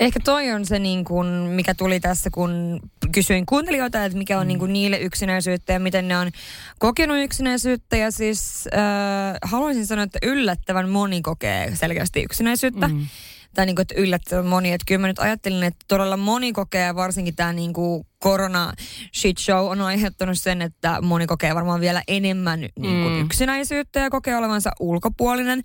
Ehkä 0.00 0.20
toi 0.24 0.50
on 0.50 0.64
se, 0.64 0.78
niin 0.78 1.04
kun, 1.04 1.26
mikä 1.26 1.74
tuli 1.74 2.00
tässä, 2.00 2.30
kun 2.30 2.80
kysyin 3.12 3.46
kuuntelijoita, 3.46 4.04
että 4.04 4.18
mikä 4.18 4.38
on 4.38 4.46
mm. 4.46 4.48
niin 4.48 4.58
kun 4.58 4.72
niille 4.72 4.98
yksinäisyyttä 4.98 5.72
ja 5.72 5.80
miten 5.80 6.08
ne 6.08 6.18
on 6.18 6.30
kokenut 6.78 7.16
yksinäisyyttä. 7.20 7.96
Ja 7.96 8.10
siis 8.10 8.68
äh, 8.74 9.36
haluaisin 9.42 9.86
sanoa, 9.86 10.04
että 10.04 10.18
yllättävän 10.22 10.88
moni 10.88 11.22
kokee 11.22 11.76
selkeästi 11.76 12.22
yksinäisyyttä. 12.22 12.88
Mm. 12.88 13.06
Tai 13.54 13.66
niin 13.66 13.76
kuin, 13.76 13.82
että 13.82 13.94
yllättävän 13.98 14.46
moni. 14.46 14.72
Että 14.72 14.84
kyllä 14.88 15.00
mä 15.00 15.06
nyt 15.06 15.18
ajattelin, 15.18 15.62
että 15.62 15.84
todella 15.88 16.16
moni 16.16 16.52
kokee, 16.52 16.94
varsinkin 16.94 17.36
tämä 17.36 17.52
niin 17.52 17.72
kuin 17.72 18.06
korona 18.18 18.72
shit 19.14 19.38
show 19.38 19.70
on 19.70 19.80
aiheuttanut 19.80 20.38
sen, 20.38 20.62
että 20.62 21.00
moni 21.00 21.26
kokee 21.26 21.54
varmaan 21.54 21.80
vielä 21.80 22.02
enemmän 22.08 22.60
niin 22.60 23.02
kuin 23.02 23.12
mm. 23.12 23.20
yksinäisyyttä 23.20 24.00
ja 24.00 24.10
kokee 24.10 24.36
olevansa 24.36 24.70
ulkopuolinen. 24.80 25.62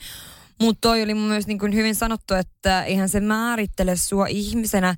Mutta 0.62 0.82
toi 0.82 1.04
oli 1.04 1.14
myös 1.14 1.48
niin 1.48 1.60
kuin 1.60 1.76
hyvin 1.76 1.96
sanottu, 1.96 2.34
että 2.34 2.84
ihan 2.84 3.10
se 3.10 3.20
määrittele 3.20 3.96
sua 3.96 4.28
ihmisenä, 4.28 4.96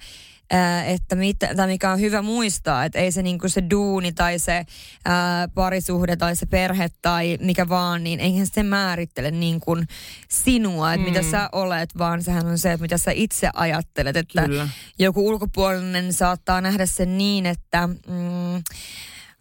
että 0.86 1.16
mit, 1.16 1.38
tai 1.56 1.68
mikä 1.68 1.92
on 1.92 2.00
hyvä 2.00 2.22
muistaa, 2.22 2.86
että 2.86 3.00
ei 3.00 3.12
se 3.12 3.24
niinku 3.24 3.50
se 3.50 3.64
duuni 3.72 4.12
tai 4.12 4.40
se 4.40 4.66
ää, 5.06 5.48
parisuhde 5.48 6.16
tai 6.16 6.36
se 6.36 6.46
perhe 6.46 6.90
tai 7.02 7.38
mikä 7.42 7.70
vaan, 7.70 8.04
niin 8.04 8.20
eihän 8.20 8.48
se 8.48 8.64
määrittele 8.64 9.32
niin 9.32 9.60
kuin 9.60 9.88
sinua, 10.30 10.94
että 10.94 11.08
mm. 11.08 11.14
mitä 11.14 11.32
sä 11.32 11.50
olet, 11.52 11.98
vaan 11.98 12.24
sehän 12.24 12.46
on 12.46 12.58
se, 12.58 12.72
että 12.72 12.82
mitä 12.82 12.98
sä 12.98 13.12
itse 13.12 13.50
ajattelet, 13.54 14.18
että 14.18 14.46
Kyllä. 14.46 14.70
joku 15.00 15.28
ulkopuolinen 15.28 16.14
saattaa 16.14 16.62
nähdä 16.62 16.86
sen 16.86 17.18
niin, 17.18 17.46
että... 17.46 17.88
Mm, 17.88 18.64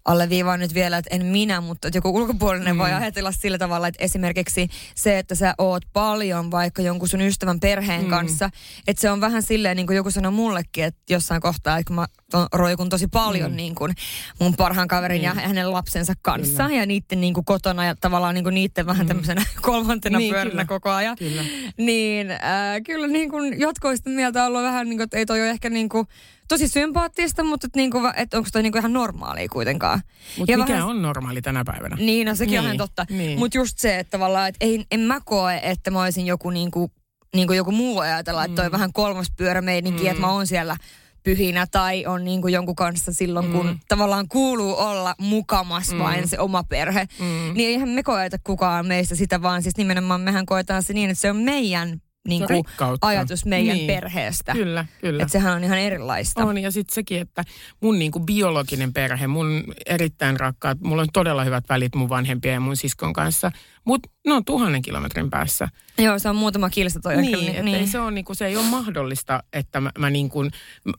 alleviivaan 0.04 0.60
nyt 0.60 0.74
vielä, 0.74 0.98
että 0.98 1.14
en 1.14 1.26
minä, 1.26 1.60
mutta 1.60 1.88
että 1.88 1.98
joku 1.98 2.16
ulkopuolinen 2.16 2.74
mm. 2.74 2.78
voi 2.78 2.92
ajatella 2.92 3.32
sillä 3.32 3.58
tavalla, 3.58 3.88
että 3.88 4.04
esimerkiksi 4.04 4.68
se, 4.94 5.18
että 5.18 5.34
sä 5.34 5.54
oot 5.58 5.82
paljon 5.92 6.50
vaikka 6.50 6.82
jonkun 6.82 7.08
sun 7.08 7.20
ystävän 7.20 7.60
perheen 7.60 8.02
mm. 8.02 8.10
kanssa, 8.10 8.50
että 8.86 9.00
se 9.00 9.10
on 9.10 9.20
vähän 9.20 9.42
silleen, 9.42 9.76
niin 9.76 9.86
kuin 9.86 9.96
joku 9.96 10.10
sanoi 10.10 10.32
mullekin, 10.32 10.84
että 10.84 11.00
jossain 11.10 11.40
kohtaa, 11.40 11.78
että 11.78 11.88
kun 11.88 11.96
mä 11.96 12.06
roikun 12.52 12.88
tosi 12.88 13.06
paljon 13.06 13.50
mm. 13.50 13.56
niin 13.56 13.74
kuin 13.74 13.94
mun 14.40 14.56
parhaan 14.56 14.88
kaverin 14.88 15.20
mm. 15.20 15.24
ja 15.24 15.34
hänen 15.34 15.72
lapsensa 15.72 16.12
kanssa 16.22 16.64
kyllä. 16.64 16.80
ja 16.80 16.86
niiden 16.86 17.20
niin 17.20 17.34
kuin 17.34 17.44
kotona 17.44 17.84
ja 17.84 17.94
tavallaan 18.00 18.34
niin 18.34 18.44
kuin 18.44 18.54
niiden 18.54 18.86
vähän 18.86 19.06
mm. 19.06 19.08
tämmöisenä 19.08 19.44
kolmantena 19.62 20.18
niin, 20.18 20.34
pyöränä 20.34 20.64
koko 20.64 20.90
ajan, 20.90 21.16
kyllä. 21.16 21.42
niin 21.76 22.30
äh, 22.30 22.38
kyllä 22.86 23.06
niin 23.06 23.30
kuin 23.30 23.60
jotkoista 23.60 24.10
mieltä 24.10 24.46
ollut 24.46 24.62
vähän 24.62 24.88
niin 24.88 24.98
kuin, 24.98 25.04
että 25.04 25.16
ei 25.16 25.26
toi 25.26 25.40
ole 25.40 25.50
ehkä 25.50 25.70
niin 25.70 25.88
kuin 25.88 26.06
tosi 26.52 26.68
sympaattista, 26.68 27.44
mutta 27.44 27.66
et 27.66 27.76
niinku, 27.76 27.98
et 28.16 28.34
onko 28.34 28.48
toi 28.52 28.62
niinku 28.62 28.78
ihan 28.78 28.92
normaalia 28.92 29.48
kuitenkaan. 29.48 30.00
Mutta 30.38 30.56
mikä 30.56 30.72
vähän, 30.72 30.88
on 30.88 31.02
normaali 31.02 31.42
tänä 31.42 31.62
päivänä? 31.64 31.96
Niin, 31.96 32.26
no 32.26 32.34
sekin 32.34 32.50
niin, 32.50 32.60
on 32.60 32.64
ihan 32.64 32.76
totta. 32.76 33.06
Niin. 33.10 33.38
Mutta 33.38 33.58
just 33.58 33.78
se, 33.78 33.98
että 33.98 34.10
tavallaan, 34.10 34.48
että 34.48 34.64
ei, 34.64 34.84
en 34.90 35.00
mä 35.00 35.20
koe, 35.24 35.60
että 35.62 35.90
mä 35.90 36.02
olisin 36.02 36.26
joku 36.26 36.50
niinku, 36.50 36.90
niinku 37.34 37.52
joku 37.52 37.72
muu 37.72 37.98
ajatella, 37.98 38.44
että 38.44 38.54
toi 38.54 38.68
mm. 38.68 38.72
vähän 38.72 38.92
kolmas 38.92 39.32
pyörä 39.36 39.62
meininki, 39.62 40.02
mm. 40.02 40.08
että 40.10 40.20
mä 40.20 40.32
oon 40.32 40.46
siellä 40.46 40.76
pyhinä 41.22 41.66
tai 41.70 42.06
on 42.06 42.24
niin 42.24 42.42
kuin 42.42 42.54
jonkun 42.54 42.76
kanssa 42.76 43.12
silloin, 43.12 43.52
kun 43.52 43.66
mm. 43.66 43.78
tavallaan 43.88 44.28
kuuluu 44.28 44.78
olla 44.78 45.14
mukamas 45.18 45.92
mm. 45.92 45.98
vain 45.98 46.28
se 46.28 46.38
oma 46.38 46.64
perhe. 46.64 47.08
Mm. 47.18 47.54
Niin 47.54 47.68
eihän 47.68 47.88
me 47.88 48.02
koeta 48.02 48.36
kukaan 48.44 48.86
meistä 48.86 49.14
sitä, 49.14 49.42
vaan 49.42 49.62
siis 49.62 49.76
nimenomaan 49.76 50.20
mehän 50.20 50.46
koetaan 50.46 50.82
se 50.82 50.92
niin, 50.92 51.10
että 51.10 51.20
se 51.20 51.30
on 51.30 51.36
meidän 51.36 52.00
niin 52.28 52.46
kuin 52.46 52.64
ajatus 53.00 53.44
meidän 53.44 53.76
niin. 53.76 53.86
perheestä. 53.86 54.52
Kyllä, 54.52 54.86
kyllä. 55.00 55.22
Että 55.22 55.32
sehän 55.32 55.54
on 55.54 55.64
ihan 55.64 55.78
erilaista. 55.78 56.44
On 56.44 56.58
ja 56.58 56.70
sitten 56.70 56.94
sekin, 56.94 57.20
että 57.20 57.44
mun 57.80 57.98
niin 57.98 58.12
kuin 58.12 58.26
biologinen 58.26 58.92
perhe, 58.92 59.26
mun 59.26 59.64
erittäin 59.86 60.40
rakkaat, 60.40 60.80
mulla 60.80 61.02
on 61.02 61.08
todella 61.12 61.44
hyvät 61.44 61.64
välit 61.68 61.94
mun 61.94 62.08
vanhempien 62.08 62.54
ja 62.54 62.60
mun 62.60 62.76
siskon 62.76 63.12
kanssa, 63.12 63.52
mutta 63.84 64.08
ne 64.26 64.32
on 64.32 64.44
tuhannen 64.44 64.82
kilometrin 64.82 65.30
päässä. 65.30 65.68
Joo, 65.98 66.18
se 66.18 66.28
on 66.28 66.36
muutama 66.36 66.70
kilsa 66.70 67.00
toi 67.00 67.16
niin, 67.16 67.48
ehkä. 67.48 67.62
Niin, 67.62 67.88
se, 67.88 67.98
on, 67.98 68.14
niin 68.14 68.24
kuin, 68.24 68.36
se 68.36 68.46
ei 68.46 68.56
ole 68.56 68.66
mahdollista, 68.66 69.42
että 69.52 69.80
mä, 69.80 69.90
mä 69.98 70.10
niin 70.10 70.28
kuin, 70.28 70.50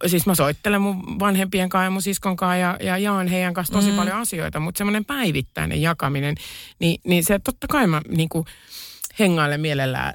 siis 0.05 0.25
mä 0.25 0.35
soittelen 0.35 0.81
mun 0.81 1.19
vanhempien 1.19 1.69
kanssa 1.69 1.83
ja 1.83 1.89
mun 1.89 2.01
siskon 2.01 2.35
kanssa 2.35 2.55
ja, 2.55 2.77
ja 2.81 2.97
jaan 2.97 3.27
heidän 3.27 3.53
kanssa 3.53 3.73
tosi 3.73 3.91
mm. 3.91 3.97
paljon 3.97 4.17
asioita, 4.17 4.59
mutta 4.59 4.77
semmoinen 4.77 5.05
päivittäinen 5.05 5.81
jakaminen, 5.81 6.35
niin, 6.79 7.01
niin 7.03 7.23
se 7.23 7.39
totta 7.39 7.67
kai 7.67 7.87
mä 7.87 8.01
niin 8.07 8.29
kuin, 8.29 8.45
hengaille 9.19 9.57
mielellään 9.57 10.13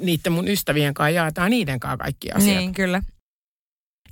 niiden 0.00 0.32
mun 0.32 0.48
ystävien 0.48 0.94
kanssa, 0.94 1.10
jaetaan 1.10 1.50
niiden 1.50 1.80
kanssa 1.80 1.96
kaikki 1.96 2.32
asiat. 2.32 2.56
Niin, 2.56 2.72
kyllä. 2.72 3.02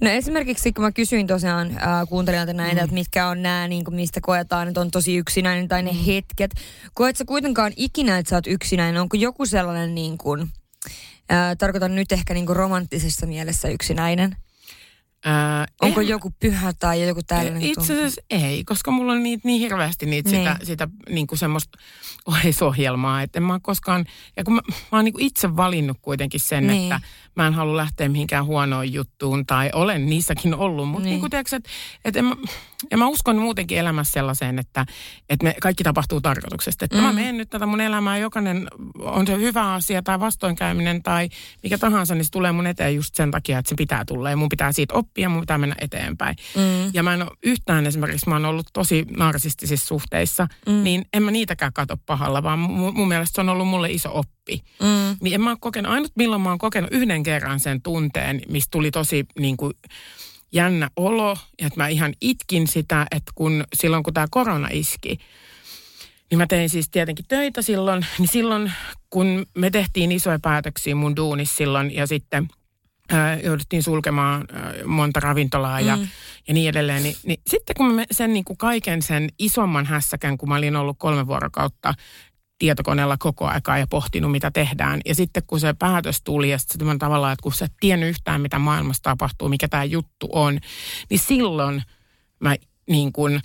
No 0.00 0.10
esimerkiksi 0.10 0.72
kun 0.72 0.84
mä 0.84 0.92
kysyin 0.92 1.26
tosiaan 1.26 1.70
äh, 1.70 2.08
kuuntelijoilta 2.08 2.52
näitä, 2.52 2.80
mm. 2.80 2.84
että 2.84 2.94
mitkä 2.94 3.28
on 3.28 3.42
nämä, 3.42 3.68
niin 3.68 3.84
kuin 3.84 3.94
mistä 3.94 4.20
koetaan, 4.22 4.68
että 4.68 4.80
on 4.80 4.90
tosi 4.90 5.16
yksinäinen 5.16 5.68
tai 5.68 5.82
ne 5.82 5.92
mm. 5.92 5.98
hetket. 5.98 6.50
Koet 6.94 7.16
sä 7.16 7.24
kuitenkaan 7.24 7.72
ikinä, 7.76 8.18
että 8.18 8.30
sä 8.30 8.36
oot 8.36 8.46
yksinäinen? 8.46 9.02
Onko 9.02 9.16
joku 9.16 9.46
sellainen, 9.46 9.94
niin 9.94 10.18
kuin, 10.18 10.40
äh, 11.32 11.56
tarkoitan 11.58 11.94
nyt 11.94 12.12
ehkä 12.12 12.34
niin 12.34 12.46
kuin 12.46 12.56
romanttisessa 12.56 13.26
mielessä 13.26 13.68
yksinäinen? 13.68 14.36
Ää, 15.24 15.66
Onko 15.80 16.00
en, 16.00 16.08
joku 16.08 16.32
pyhä 16.40 16.72
tai 16.72 17.08
joku 17.08 17.20
tällainen? 17.26 17.62
Itse 17.62 17.92
asiassa 17.92 18.20
ei, 18.30 18.64
koska 18.64 18.90
mulla 18.90 19.12
on 19.12 19.22
niitä, 19.22 19.48
niin 19.48 19.60
hirveästi 19.60 20.06
niitä 20.06 20.30
niin. 20.30 20.42
sitä, 20.42 20.58
sitä 20.62 20.88
niin 21.08 21.26
kuin 21.26 21.38
semmoista 21.38 21.78
oheisohjelmaa, 22.26 23.22
että 23.22 23.38
en 23.38 23.42
mä 23.42 23.60
koskaan, 23.62 24.04
ja 24.36 24.44
kun 24.44 24.54
mä, 24.54 24.60
mä 24.66 24.98
oon 24.98 25.04
niin 25.04 25.12
kuin 25.12 25.24
itse 25.24 25.56
valinnut 25.56 25.98
kuitenkin 26.02 26.40
sen, 26.40 26.66
niin. 26.66 26.82
että 26.92 27.08
mä 27.38 27.46
en 27.46 27.54
halua 27.54 27.76
lähteä 27.76 28.08
mihinkään 28.08 28.44
huonoon 28.44 28.92
juttuun, 28.92 29.46
tai 29.46 29.70
olen 29.74 30.06
niissäkin 30.06 30.54
ollut, 30.54 30.88
mutta 30.88 31.04
niin. 31.04 31.10
niin 31.10 31.20
kuin 31.20 31.30
tiedätkö, 31.30 31.56
että, 31.56 31.70
että 32.04 32.18
en 32.18 32.24
mä, 32.24 32.36
ja 32.90 32.98
mä 32.98 33.08
uskon 33.08 33.36
muutenkin 33.36 33.78
elämässä 33.78 34.12
sellaiseen, 34.12 34.58
että, 34.58 34.86
että 35.28 35.44
me 35.44 35.54
kaikki 35.62 35.84
tapahtuu 35.84 36.20
tarkoituksesta. 36.20 36.84
Että 36.84 36.96
mm. 36.96 37.02
mä 37.02 37.12
menen 37.12 37.36
nyt 37.36 37.50
tätä 37.50 37.66
mun 37.66 37.80
elämää, 37.80 38.18
jokainen 38.18 38.68
on 38.98 39.26
se 39.26 39.36
hyvä 39.36 39.74
asia 39.74 40.02
tai 40.02 40.20
vastoinkäyminen 40.20 41.02
tai 41.02 41.28
mikä 41.62 41.78
tahansa, 41.78 42.14
niin 42.14 42.24
se 42.24 42.30
tulee 42.30 42.52
mun 42.52 42.66
eteen 42.66 42.94
just 42.94 43.14
sen 43.14 43.30
takia, 43.30 43.58
että 43.58 43.68
se 43.68 43.74
pitää 43.74 44.04
tulla 44.04 44.30
ja 44.30 44.36
mun 44.36 44.48
pitää 44.48 44.72
siitä 44.72 44.94
oppia, 44.94 45.28
mun 45.28 45.40
pitää 45.40 45.58
mennä 45.58 45.76
eteenpäin. 45.80 46.36
Mm. 46.56 46.90
Ja 46.92 47.02
mä 47.02 47.14
en 47.14 47.22
ole 47.22 47.30
yhtään 47.42 47.86
esimerkiksi, 47.86 48.28
mä 48.28 48.34
oon 48.34 48.44
ollut 48.44 48.66
tosi 48.72 49.06
narsistisissa 49.16 49.86
suhteissa, 49.86 50.48
mm. 50.66 50.82
niin 50.84 51.04
en 51.12 51.22
mä 51.22 51.30
niitäkään 51.30 51.72
kato 51.72 51.96
pahalla, 52.06 52.42
vaan 52.42 52.58
mun, 52.58 52.94
mun 52.94 53.08
mielestä 53.08 53.34
se 53.34 53.40
on 53.40 53.48
ollut 53.48 53.68
mulle 53.68 53.90
iso 53.90 54.10
oppi. 54.12 54.37
Mm. 54.80 55.16
Niin 55.20 55.34
en 55.34 55.40
mä 55.40 55.50
ole 55.50 55.58
kokenut, 55.60 55.92
ainut 55.92 56.12
milloin 56.16 56.42
mä 56.42 56.48
oon 56.48 56.58
kokenut 56.58 56.90
yhden 56.92 57.22
kerran 57.22 57.60
sen 57.60 57.82
tunteen, 57.82 58.42
mistä 58.48 58.70
tuli 58.70 58.90
tosi 58.90 59.26
niin 59.38 59.56
kuin, 59.56 59.72
jännä 60.52 60.90
olo, 60.96 61.36
että 61.58 61.80
mä 61.80 61.88
ihan 61.88 62.12
itkin 62.20 62.66
sitä, 62.66 63.06
että 63.10 63.32
kun 63.34 63.64
silloin 63.74 64.02
kun 64.02 64.14
tämä 64.14 64.26
korona 64.30 64.68
iski, 64.72 65.18
niin 66.30 66.38
mä 66.38 66.46
tein 66.46 66.70
siis 66.70 66.90
tietenkin 66.90 67.24
töitä 67.28 67.62
silloin, 67.62 68.06
niin 68.18 68.28
silloin 68.28 68.72
kun 69.10 69.46
me 69.54 69.70
tehtiin 69.70 70.12
isoja 70.12 70.38
päätöksiä 70.42 70.94
mun 70.94 71.16
duunissa 71.16 71.56
silloin 71.56 71.94
ja 71.94 72.06
sitten 72.06 72.48
ää, 73.10 73.38
jouduttiin 73.38 73.82
sulkemaan 73.82 74.44
ää, 74.52 74.74
monta 74.84 75.20
ravintolaa 75.20 75.80
ja, 75.80 75.96
mm. 75.96 76.08
ja 76.48 76.54
niin 76.54 76.68
edelleen, 76.68 77.02
niin, 77.02 77.16
niin 77.26 77.40
sitten 77.46 77.76
kun 77.76 77.94
mä 77.94 78.04
sen 78.10 78.32
niin 78.32 78.44
kuin 78.44 78.56
kaiken 78.56 79.02
sen 79.02 79.28
isomman 79.38 79.86
hässäkän, 79.86 80.38
kun 80.38 80.48
mä 80.48 80.56
olin 80.56 80.76
ollut 80.76 80.96
kolme 80.98 81.26
vuorokautta 81.26 81.94
tietokoneella 82.58 83.16
koko 83.16 83.46
aikaa 83.46 83.78
ja 83.78 83.86
pohtinut, 83.86 84.30
mitä 84.30 84.50
tehdään. 84.50 85.00
Ja 85.06 85.14
sitten 85.14 85.42
kun 85.46 85.60
se 85.60 85.74
päätös 85.78 86.22
tuli 86.22 86.50
ja 86.50 86.58
sitten 86.58 86.98
tavallaan, 86.98 87.32
että 87.32 87.42
kun 87.42 87.52
sä 87.52 87.64
et 87.64 87.72
tiennyt 87.80 88.08
yhtään, 88.08 88.40
mitä 88.40 88.58
maailmassa 88.58 89.02
tapahtuu, 89.02 89.48
mikä 89.48 89.68
tämä 89.68 89.84
juttu 89.84 90.28
on, 90.32 90.58
niin 91.10 91.20
silloin 91.20 91.82
mä 92.40 92.56
niin 92.90 93.12
kuin, 93.12 93.40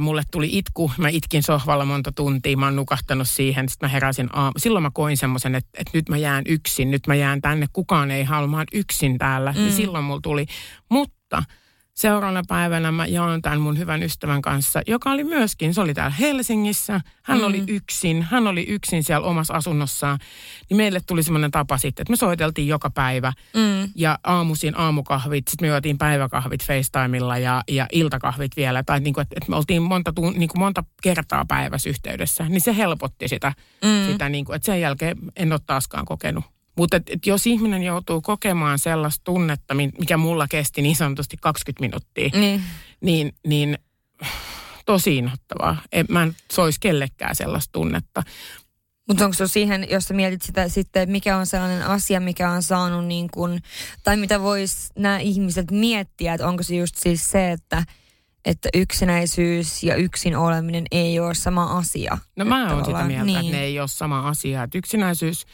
mulle 0.00 0.22
tuli 0.30 0.48
itku, 0.52 0.92
mä 0.98 1.08
itkin 1.08 1.42
sohvalla 1.42 1.84
monta 1.84 2.12
tuntia, 2.12 2.56
mä 2.56 2.66
oon 2.66 2.76
nukahtanut 2.76 3.28
siihen, 3.28 3.68
sitten 3.68 3.86
mä 3.88 3.92
heräsin 3.92 4.28
aamu. 4.32 4.52
Silloin 4.56 4.82
mä 4.82 4.90
koin 4.94 5.16
semmoisen, 5.16 5.54
että, 5.54 5.70
että 5.78 5.90
nyt 5.94 6.08
mä 6.08 6.16
jään 6.16 6.44
yksin, 6.48 6.90
nyt 6.90 7.06
mä 7.06 7.14
jään 7.14 7.40
tänne, 7.40 7.66
kukaan 7.72 8.10
ei 8.10 8.24
halua, 8.24 8.48
mä 8.48 8.56
oon 8.56 8.66
yksin 8.72 9.18
täällä. 9.18 9.52
Mm. 9.52 9.58
Niin 9.58 9.72
silloin 9.72 10.04
mulla 10.04 10.20
tuli, 10.22 10.46
mutta 10.90 11.42
seuraavana 11.96 12.42
päivänä 12.48 12.92
mä 12.92 13.06
jaan 13.06 13.42
tämän 13.42 13.60
mun 13.60 13.78
hyvän 13.78 14.02
ystävän 14.02 14.42
kanssa, 14.42 14.82
joka 14.86 15.10
oli 15.10 15.24
myöskin, 15.24 15.74
se 15.74 15.80
oli 15.80 15.94
täällä 15.94 16.16
Helsingissä. 16.20 17.00
Hän 17.22 17.38
mm. 17.38 17.44
oli 17.44 17.64
yksin, 17.68 18.22
hän 18.22 18.46
oli 18.46 18.64
yksin 18.68 19.04
siellä 19.04 19.26
omassa 19.26 19.54
asunnossaan. 19.54 20.18
Niin 20.70 20.76
meille 20.76 21.00
tuli 21.06 21.22
semmoinen 21.22 21.50
tapa 21.50 21.78
sitten, 21.78 22.02
että 22.02 22.10
me 22.10 22.16
soiteltiin 22.16 22.68
joka 22.68 22.90
päivä. 22.90 23.32
Mm. 23.54 23.90
Ja 23.94 24.18
aamuisin 24.24 24.78
aamukahvit, 24.78 25.48
sitten 25.48 25.68
me 25.68 25.70
juotiin 25.70 25.98
päiväkahvit 25.98 26.64
FaceTimella 26.64 27.38
ja, 27.38 27.62
ja 27.68 27.86
iltakahvit 27.92 28.56
vielä. 28.56 28.82
Tai 28.82 29.00
niin 29.00 29.14
kuin, 29.14 29.22
että, 29.22 29.34
että 29.36 29.50
me 29.50 29.56
oltiin 29.56 29.82
monta, 29.82 30.12
niin 30.36 30.48
kuin 30.48 30.58
monta 30.58 30.84
kertaa 31.02 31.44
päivässä 31.44 31.90
yhteydessä. 31.90 32.44
Niin 32.48 32.60
se 32.60 32.76
helpotti 32.76 33.28
sitä, 33.28 33.52
mm. 33.84 34.12
sitä 34.12 34.28
niin 34.28 34.44
kuin, 34.44 34.56
että 34.56 34.66
sen 34.66 34.80
jälkeen 34.80 35.16
en 35.36 35.52
ole 35.52 35.60
taaskaan 35.66 36.04
kokenut 36.04 36.44
mutta 36.76 36.96
et, 36.96 37.10
et 37.10 37.26
jos 37.26 37.46
ihminen 37.46 37.82
joutuu 37.82 38.20
kokemaan 38.20 38.78
sellaista 38.78 39.24
tunnetta, 39.24 39.74
mikä 39.74 40.16
mulla 40.16 40.48
kesti 40.48 40.82
niin 40.82 40.96
sanotusti 40.96 41.36
20 41.40 41.80
minuuttia, 41.80 42.30
niin, 42.40 42.62
niin, 43.00 43.32
niin 43.46 43.78
tosi 44.86 45.16
inhottavaa. 45.16 45.76
En, 45.92 46.06
mä 46.08 46.22
en 46.22 46.36
soisi 46.52 46.80
kellekään 46.80 47.34
sellaista 47.34 47.72
tunnetta. 47.72 48.22
Mutta 49.08 49.24
onko 49.24 49.34
se 49.34 49.46
siihen, 49.46 49.86
jos 49.90 50.04
sä 50.04 50.14
mietit 50.14 50.42
sitä 50.42 50.68
sitten, 50.68 51.10
mikä 51.10 51.36
on 51.36 51.46
sellainen 51.46 51.86
asia, 51.86 52.20
mikä 52.20 52.50
on 52.50 52.62
saanut 52.62 53.06
niin 53.06 53.30
kuin, 53.30 53.62
tai 54.04 54.16
mitä 54.16 54.40
vois 54.40 54.90
nämä 54.98 55.18
ihmiset 55.18 55.70
miettiä, 55.70 56.34
että 56.34 56.48
onko 56.48 56.62
se 56.62 56.76
just 56.76 56.96
siis 56.96 57.30
se, 57.30 57.52
että 57.52 57.84
että 58.44 58.68
yksinäisyys 58.74 59.82
ja 59.82 59.94
yksin 59.94 60.36
oleminen 60.36 60.84
ei 60.90 61.20
ole 61.20 61.34
sama 61.34 61.78
asia. 61.78 62.18
No 62.36 62.44
mä 62.44 62.74
oon 62.74 62.84
sitä 62.84 63.04
mieltä, 63.04 63.24
niin. 63.24 63.38
että 63.38 63.52
ne 63.52 63.62
ei 63.62 63.80
ole 63.80 63.88
sama 63.88 64.28
asia. 64.28 64.62
Että 64.62 64.78
yksinäisyys 64.78 65.46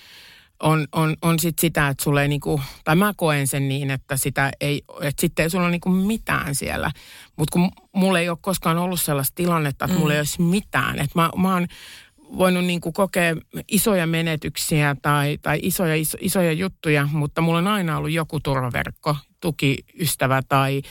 on, 0.62 0.87
on, 0.92 1.16
on 1.23 1.38
sit 1.38 1.59
sitä, 1.59 1.88
että 1.88 2.04
sulle 2.04 2.23
ei 2.23 2.28
niinku, 2.28 2.61
tai 2.85 2.97
mä 2.97 3.12
koen 3.16 3.47
sen 3.47 3.69
niin, 3.69 3.90
että 3.90 4.16
sitä 4.16 4.52
ei, 4.61 4.83
että 5.00 5.21
sitten 5.21 5.42
ei 5.42 5.50
sulla 5.50 5.64
ole 5.64 5.71
niinku 5.71 5.88
mitään 5.88 6.54
siellä. 6.54 6.90
Mutta 7.37 7.52
kun 7.52 7.71
mulla 7.92 8.19
ei 8.19 8.28
ole 8.28 8.38
koskaan 8.40 8.78
ollut 8.78 9.00
sellaista 9.00 9.35
tilannetta, 9.35 9.85
että 9.85 9.95
mm. 9.95 10.00
mulla 10.00 10.14
ei 10.14 10.21
olisi 10.21 10.42
mitään. 10.42 10.99
Että 10.99 11.21
mä, 11.21 11.31
mä 11.37 11.54
oon 11.54 11.66
voinut 12.38 12.64
niinku 12.64 12.92
kokea 12.92 13.37
isoja 13.69 14.07
menetyksiä 14.07 14.97
tai, 15.02 15.38
tai 15.42 15.59
isoja, 15.62 15.95
iso, 15.95 16.19
isoja 16.21 16.52
juttuja, 16.52 17.09
mutta 17.12 17.40
mulla 17.40 17.59
on 17.59 17.69
aina 17.69 17.97
ollut 17.97 18.11
joku 18.11 18.40
turvaverkko, 18.40 19.16
tukiystävä 19.40 20.42
tai 20.49 20.83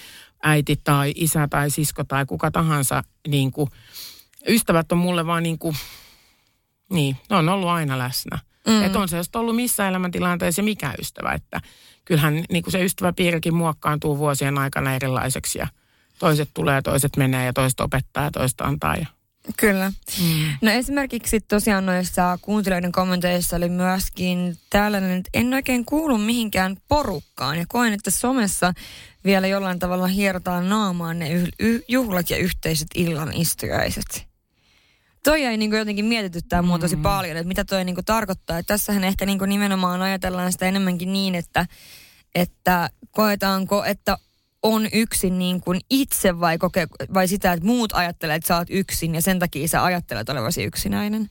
äiti 0.44 0.76
tai 0.84 1.14
isä 1.16 1.48
tai 1.48 1.70
sisko 1.70 2.04
tai 2.04 2.26
kuka 2.26 2.52
tahansa. 2.52 3.04
Niinku, 3.28 3.70
ystävät 4.48 4.92
on 4.92 4.98
mulle 4.98 5.26
vaan 5.26 5.44
niinku, 5.44 5.76
niin, 6.94 7.18
ne 7.30 7.36
on 7.36 7.50
ollut 7.50 7.70
aina 7.70 7.98
läsnä. 7.98 8.40
Mm. 8.68 8.84
Että 8.84 9.00
on 9.00 9.10
se 9.10 9.18
just 9.18 9.36
ollut 9.36 9.56
missä 9.56 9.88
elämäntilanteessa 9.88 10.62
mikä 10.62 10.94
ystävä. 11.00 11.34
Että 11.34 11.62
kyllähän 12.06 12.44
niin 12.52 12.64
kuin 12.64 12.72
se 12.72 12.84
ystäväpiirikin 12.84 13.54
muokkaantuu 13.54 14.18
vuosien 14.18 14.58
aikana 14.58 14.96
erilaiseksi 14.96 15.60
ja 15.60 15.68
toiset 16.20 16.50
tulee, 16.54 16.82
toiset 16.82 17.18
menee 17.18 17.46
ja 17.46 17.54
toiset 17.54 17.80
opettaa 17.80 18.24
ja 18.24 18.32
toiset 18.32 18.62
antaa. 18.62 18.96
Ja... 18.96 19.06
Kyllä. 19.58 19.92
Mm. 20.22 20.54
No 20.62 20.72
esimerkiksi 20.72 21.40
tosiaan 21.40 21.86
noissa 21.86 22.38
kuuntelijoiden 22.42 22.92
kommenteissa 22.92 23.56
oli 23.56 23.70
myöskin 23.70 24.58
tällainen, 24.70 25.12
että 25.12 25.30
en 25.34 25.54
oikein 25.54 25.86
kuulu 25.86 26.18
mihinkään 26.18 26.78
porukkaan 26.88 27.58
ja 27.58 27.66
koen, 27.68 27.94
että 27.94 28.12
somessa 28.12 28.74
vielä 29.26 29.48
jollain 29.48 29.80
tavalla 29.80 30.08
hierotaan 30.08 30.70
naamaan 30.70 31.20
ne 31.20 31.34
y- 31.34 31.50
y- 31.60 31.82
juhlat 31.88 32.30
ja 32.30 32.38
yhteiset 32.38 32.88
illan 32.96 33.34
istujaiset. 33.34 34.31
Toi 35.24 35.44
ei 35.44 35.58
niin 35.58 35.72
jotenkin 35.72 36.06
mietityttää 36.06 36.62
mua 36.62 36.80
tosi 36.80 36.96
mm. 36.96 37.02
paljon, 37.02 37.38
että 37.38 37.48
mitä 37.48 37.66
toi 37.66 37.86
niin 37.86 37.96
tarkoittaa. 38.06 38.58
Että 38.58 38.74
tässähän 38.74 39.04
ehkä 39.04 39.26
niin 39.26 39.40
nimenomaan 39.48 40.02
ajatellaan 40.02 40.52
sitä 40.52 40.66
enemmänkin 40.66 41.14
niin, 41.14 41.36
että, 41.36 41.66
että 42.36 42.90
koetaanko, 43.12 43.84
että 43.84 44.18
on 44.64 44.88
yksin 44.94 45.40
niin 45.40 45.62
kuin 45.62 45.82
itse 45.90 46.40
vai, 46.40 46.58
koke, 46.58 46.88
vai 47.14 47.28
sitä, 47.28 47.54
että 47.54 47.66
muut 47.66 47.94
ajattelee, 47.94 48.36
että 48.36 48.48
sä 48.48 48.58
oot 48.58 48.68
yksin 48.70 49.16
ja 49.16 49.22
sen 49.22 49.40
takia 49.40 49.68
sä 49.68 49.84
ajattelet 49.84 50.30
olevasi 50.30 50.64
yksinäinen? 50.64 51.30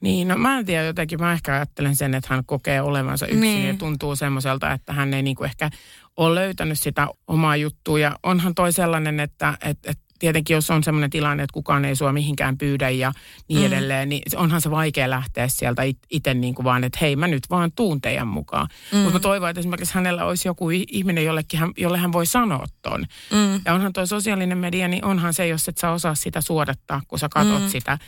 Niin, 0.00 0.28
no 0.28 0.38
mä 0.38 0.58
en 0.58 0.66
tiedä 0.66 0.84
jotenkin, 0.84 1.20
mä 1.20 1.32
ehkä 1.32 1.54
ajattelen 1.54 1.96
sen, 1.96 2.14
että 2.14 2.34
hän 2.34 2.44
kokee 2.46 2.82
olevansa 2.82 3.26
yksin 3.26 3.40
niin. 3.40 3.68
ja 3.68 3.74
tuntuu 3.74 4.16
semmoiselta, 4.16 4.72
että 4.72 4.92
hän 4.92 5.14
ei 5.14 5.22
niin 5.22 5.36
kuin 5.36 5.48
ehkä 5.48 5.70
ole 6.16 6.34
löytänyt 6.34 6.78
sitä 6.78 7.08
omaa 7.26 7.56
juttua 7.56 7.98
ja 7.98 8.18
onhan 8.22 8.54
toi 8.54 8.72
sellainen, 8.72 9.20
että, 9.20 9.58
että, 9.64 9.90
että 9.90 10.04
tietenkin 10.22 10.54
jos 10.54 10.70
on 10.70 10.84
sellainen 10.84 11.10
tilanne, 11.10 11.42
että 11.42 11.54
kukaan 11.54 11.84
ei 11.84 11.96
sua 11.96 12.12
mihinkään 12.12 12.58
pyydä 12.58 12.90
ja 12.90 13.12
niin 13.48 13.60
mm. 13.60 13.66
edelleen, 13.66 14.08
niin 14.08 14.22
onhan 14.36 14.60
se 14.60 14.70
vaikea 14.70 15.10
lähteä 15.10 15.48
sieltä 15.48 15.82
itse 16.10 16.34
niin 16.34 16.54
kuin 16.54 16.64
vaan, 16.64 16.84
että 16.84 16.98
hei 17.00 17.16
mä 17.16 17.28
nyt 17.28 17.42
vaan 17.50 17.72
tuun 17.72 18.00
teidän 18.00 18.28
mukaan. 18.28 18.68
Mm. 18.92 18.98
Mutta 18.98 19.12
mä 19.12 19.20
toivon, 19.20 19.50
että 19.50 19.60
esimerkiksi 19.60 19.94
hänellä 19.94 20.24
olisi 20.24 20.48
joku 20.48 20.70
ihminen, 20.70 21.24
jollekin 21.24 21.60
hän, 21.60 21.70
jolle 21.76 21.98
hän 21.98 22.12
voi 22.12 22.26
sanoa 22.26 22.66
ton. 22.82 23.06
Mm. 23.32 23.60
Ja 23.64 23.74
onhan 23.74 23.92
tuo 23.92 24.06
sosiaalinen 24.06 24.58
media, 24.58 24.88
niin 24.88 25.04
onhan 25.04 25.34
se, 25.34 25.46
jos 25.46 25.68
et 25.68 25.78
sä 25.78 25.90
osaa 25.90 26.14
sitä 26.14 26.40
suodattaa, 26.40 27.00
kun 27.08 27.18
sä 27.18 27.28
katot 27.28 27.62
mm. 27.62 27.68
sitä, 27.68 27.98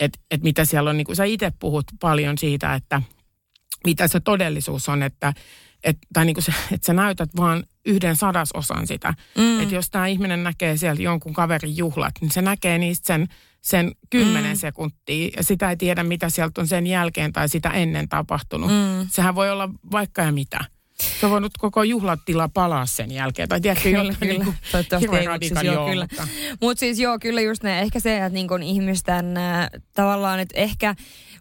että 0.00 0.18
et 0.30 0.42
mitä 0.42 0.64
siellä 0.64 0.90
on, 0.90 0.96
niin 0.96 1.06
kuin 1.06 1.16
sä 1.16 1.24
itse 1.24 1.52
puhut 1.58 1.84
paljon 2.00 2.38
siitä, 2.38 2.74
että 2.74 3.02
mitä 3.86 4.08
se 4.08 4.20
todellisuus 4.20 4.88
on, 4.88 5.02
että 5.02 5.32
et, 5.84 5.98
tai 6.12 6.24
niin 6.24 6.34
kuin 6.34 6.44
se, 6.44 6.54
että 6.72 6.86
sä 6.86 6.92
näytät 6.92 7.30
vaan 7.36 7.64
yhden 7.86 8.16
sadasosan 8.16 8.86
sitä. 8.86 9.14
Mm. 9.38 9.60
Että 9.60 9.74
jos 9.74 9.90
tämä 9.90 10.06
ihminen 10.06 10.44
näkee 10.44 10.76
siellä 10.76 11.02
jonkun 11.02 11.32
kaverin 11.32 11.76
juhlat, 11.76 12.14
niin 12.20 12.30
se 12.30 12.42
näkee 12.42 12.78
niistä 12.78 13.06
sen, 13.06 13.28
sen 13.60 13.92
kymmenen 14.10 14.56
mm. 14.56 14.60
sekuntia 14.60 15.30
ja 15.36 15.44
sitä 15.44 15.70
ei 15.70 15.76
tiedä, 15.76 16.02
mitä 16.02 16.30
sieltä 16.30 16.60
on 16.60 16.66
sen 16.66 16.86
jälkeen 16.86 17.32
tai 17.32 17.48
sitä 17.48 17.70
ennen 17.70 18.08
tapahtunut. 18.08 18.70
Mm. 18.70 19.08
Sehän 19.10 19.34
voi 19.34 19.50
olla 19.50 19.68
vaikka 19.92 20.22
ja 20.22 20.32
mitä. 20.32 20.64
Se 21.20 21.26
on 21.26 21.32
voinut 21.32 21.52
koko 21.58 21.82
juhlatila 21.82 22.48
palaa 22.48 22.86
sen 22.86 23.10
jälkeen. 23.10 23.48
Tai 23.48 23.60
tiedätkö, 23.60 23.90
kyllä, 23.90 24.14
kyllä. 24.20 24.34
Niin 24.34 24.44
kuin, 24.44 25.20
hirveän 25.20 25.40
siis 25.40 25.62
joo, 25.62 25.88
kyllä. 25.88 26.06
Mutta 26.10 26.28
Mut 26.60 26.78
siis 26.78 26.98
joo, 26.98 27.18
kyllä 27.18 27.40
just 27.40 27.62
ne, 27.62 27.80
ehkä 27.80 28.00
se, 28.00 28.16
että 28.16 28.28
niin 28.28 28.62
ihmisten 28.62 29.36
äh, 29.36 29.68
tavallaan, 29.94 30.40
että 30.40 30.58
ehkä 30.58 30.94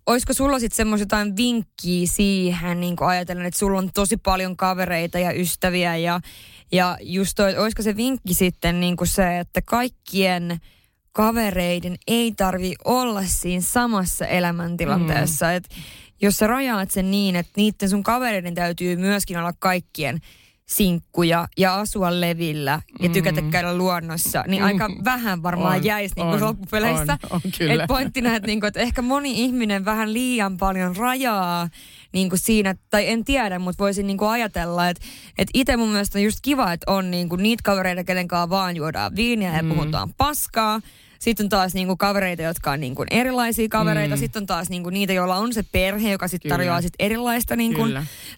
olisiko 0.05 0.33
sulla 0.33 0.59
sitten 0.59 0.77
semmoista 0.77 1.01
jotain 1.03 1.35
vinkkiä 1.35 2.07
siihen, 2.07 2.79
niin 2.79 2.95
kuin 2.95 3.07
ajatellen, 3.07 3.45
että 3.45 3.59
sulla 3.59 3.77
on 3.77 3.89
tosi 3.93 4.17
paljon 4.17 4.57
kavereita 4.57 5.19
ja 5.19 5.31
ystäviä 5.31 5.95
ja, 5.95 6.19
ja 6.71 6.97
just 7.01 7.33
toi, 7.35 7.57
olisiko 7.57 7.81
se 7.81 7.95
vinkki 7.95 8.33
sitten 8.33 8.79
niin 8.79 8.97
kuin 8.97 9.07
se, 9.07 9.39
että 9.39 9.61
kaikkien 9.61 10.59
kavereiden 11.11 11.95
ei 12.07 12.33
tarvi 12.37 12.75
olla 12.85 13.23
siinä 13.25 13.61
samassa 13.61 14.27
elämäntilanteessa. 14.27 15.45
Mm. 15.45 15.55
Et 15.55 15.69
jos 16.21 16.37
sä 16.37 16.47
rajaat 16.47 16.91
sen 16.91 17.11
niin, 17.11 17.35
että 17.35 17.51
niiden 17.55 17.89
sun 17.89 18.03
kavereiden 18.03 18.55
täytyy 18.55 18.95
myöskin 18.95 19.37
olla 19.37 19.53
kaikkien 19.59 20.19
sinkkuja 20.69 21.47
ja 21.57 21.75
asua 21.75 22.21
levillä 22.21 22.81
ja 22.99 23.09
tykätä 23.09 23.41
mm. 23.41 23.51
käydä 23.51 23.77
luonnossa, 23.77 24.43
niin 24.47 24.63
aika 24.63 24.89
vähän 25.03 25.43
varmaan 25.43 25.77
on, 25.77 25.83
jäisi 25.83 26.15
niin 26.15 26.27
kuin 26.27 26.43
loppupeleissä. 26.43 27.17
On, 27.29 27.41
on, 27.45 27.51
kyllä. 27.57 27.83
Et 27.83 27.87
pointtina, 27.87 28.35
että, 28.35 28.47
niin 28.47 28.59
kuin, 28.59 28.67
että 28.67 28.79
ehkä 28.79 29.01
moni 29.01 29.43
ihminen 29.43 29.85
vähän 29.85 30.13
liian 30.13 30.57
paljon 30.57 30.95
rajaa 30.95 31.69
niin 32.13 32.29
kuin 32.29 32.39
siinä, 32.39 32.75
tai 32.89 33.09
en 33.09 33.25
tiedä, 33.25 33.59
mutta 33.59 33.83
voisin 33.83 34.07
niin 34.07 34.17
kuin 34.17 34.29
ajatella, 34.29 34.89
että, 34.89 35.05
että 35.37 35.51
itse 35.53 35.77
mun 35.77 35.89
mielestä 35.89 36.19
on 36.19 36.23
just 36.23 36.39
kiva, 36.41 36.73
että 36.73 36.91
on 36.91 37.11
niin 37.11 37.29
kuin 37.29 37.43
niitä 37.43 37.61
kavereita, 37.63 38.03
kenen 38.03 38.27
vaan 38.49 38.75
juodaan 38.75 39.15
viiniä 39.15 39.55
ja 39.55 39.63
mm. 39.63 39.69
puhutaan 39.69 40.13
paskaa. 40.17 40.81
Sitten 41.19 41.45
on 41.45 41.49
taas 41.49 41.73
niinku 41.73 41.97
kavereita, 41.97 42.41
jotka 42.41 42.71
on 42.71 42.79
niinku 42.79 43.05
erilaisia 43.11 43.67
kavereita. 43.69 44.15
Mm. 44.15 44.19
Sitten 44.19 44.43
on 44.43 44.47
taas 44.47 44.69
niinku 44.69 44.89
niitä, 44.89 45.13
joilla 45.13 45.35
on 45.35 45.53
se 45.53 45.63
perhe, 45.71 46.11
joka 46.11 46.27
sitten 46.27 46.49
tarjoaa 46.49 46.81
sit 46.81 46.93
erilaista 46.99 47.55
niinku, 47.55 47.81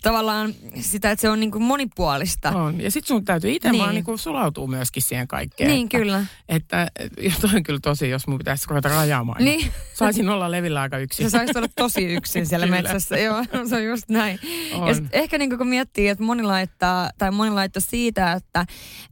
tavallaan 0.02 0.54
sitä, 0.80 1.12
että 1.12 1.22
se 1.22 1.30
on 1.30 1.40
niinku 1.40 1.60
monipuolista. 1.60 2.50
On. 2.50 2.82
Ja 2.82 2.92
sitten 2.92 3.08
sun 3.08 3.26
täytyy 3.26 3.52
itse 3.52 3.72
niin. 3.72 3.82
vaan 3.82 3.94
niinku 3.94 4.18
sulautua 4.18 4.68
myöskin 4.68 5.04
siihen 5.04 5.28
kaikkeen. 5.28 5.70
Niin, 5.70 5.86
että, 5.86 5.98
kyllä. 5.98 6.26
Että, 6.50 6.92
ja 7.22 7.32
toi 7.42 7.50
on 7.56 7.64
kyllä 7.64 7.80
tosi, 7.80 8.10
jos 8.10 8.28
mun 8.28 8.38
pitäisi 8.38 8.66
ruveta 8.70 8.90
rajaamaan. 8.90 9.44
Niin. 9.44 9.60
niin 9.60 9.72
saisin 9.94 10.30
olla 10.30 10.52
levillä 10.52 10.82
aika 10.82 10.98
yksin. 10.98 11.26
Sä 11.26 11.38
saisit 11.38 11.56
olla 11.56 11.68
tosi 11.76 12.06
yksin 12.06 12.46
siellä 12.46 12.68
metsässä. 12.68 13.18
Joo, 13.18 13.44
se 13.70 13.76
on 13.76 13.84
just 13.84 14.10
näin. 14.10 14.40
On. 14.74 14.88
Ja 14.88 14.96
ehkä 15.12 15.38
niinku 15.38 15.58
kun 15.58 15.68
miettii, 15.68 16.08
että 16.08 16.24
moni 16.24 16.44
laittaa, 16.44 17.10
tai 17.18 17.32
moni 17.32 17.52
laittaa 17.52 17.82
siitä, 17.82 18.32
että... 18.32 18.66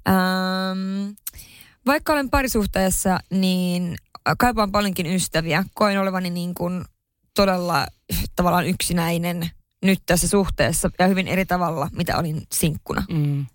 Ähm, 0.07 1.09
vaikka 1.89 2.13
olen 2.13 2.29
parisuhteessa, 2.29 3.19
niin 3.31 3.95
kaipaan 4.37 4.71
paljonkin 4.71 5.05
ystäviä. 5.05 5.63
Koen 5.73 5.99
olevani 5.99 6.29
niin 6.29 6.53
kuin 6.53 6.85
todella 7.35 7.87
tavallaan 8.35 8.67
yksinäinen 8.67 9.49
nyt 9.83 9.99
tässä 10.05 10.27
suhteessa 10.27 10.89
ja 10.99 11.07
hyvin 11.07 11.27
eri 11.27 11.45
tavalla, 11.45 11.89
mitä 11.91 12.17
olin 12.17 12.41
sinkkuna. 12.53 13.03
Mm. 13.09 13.45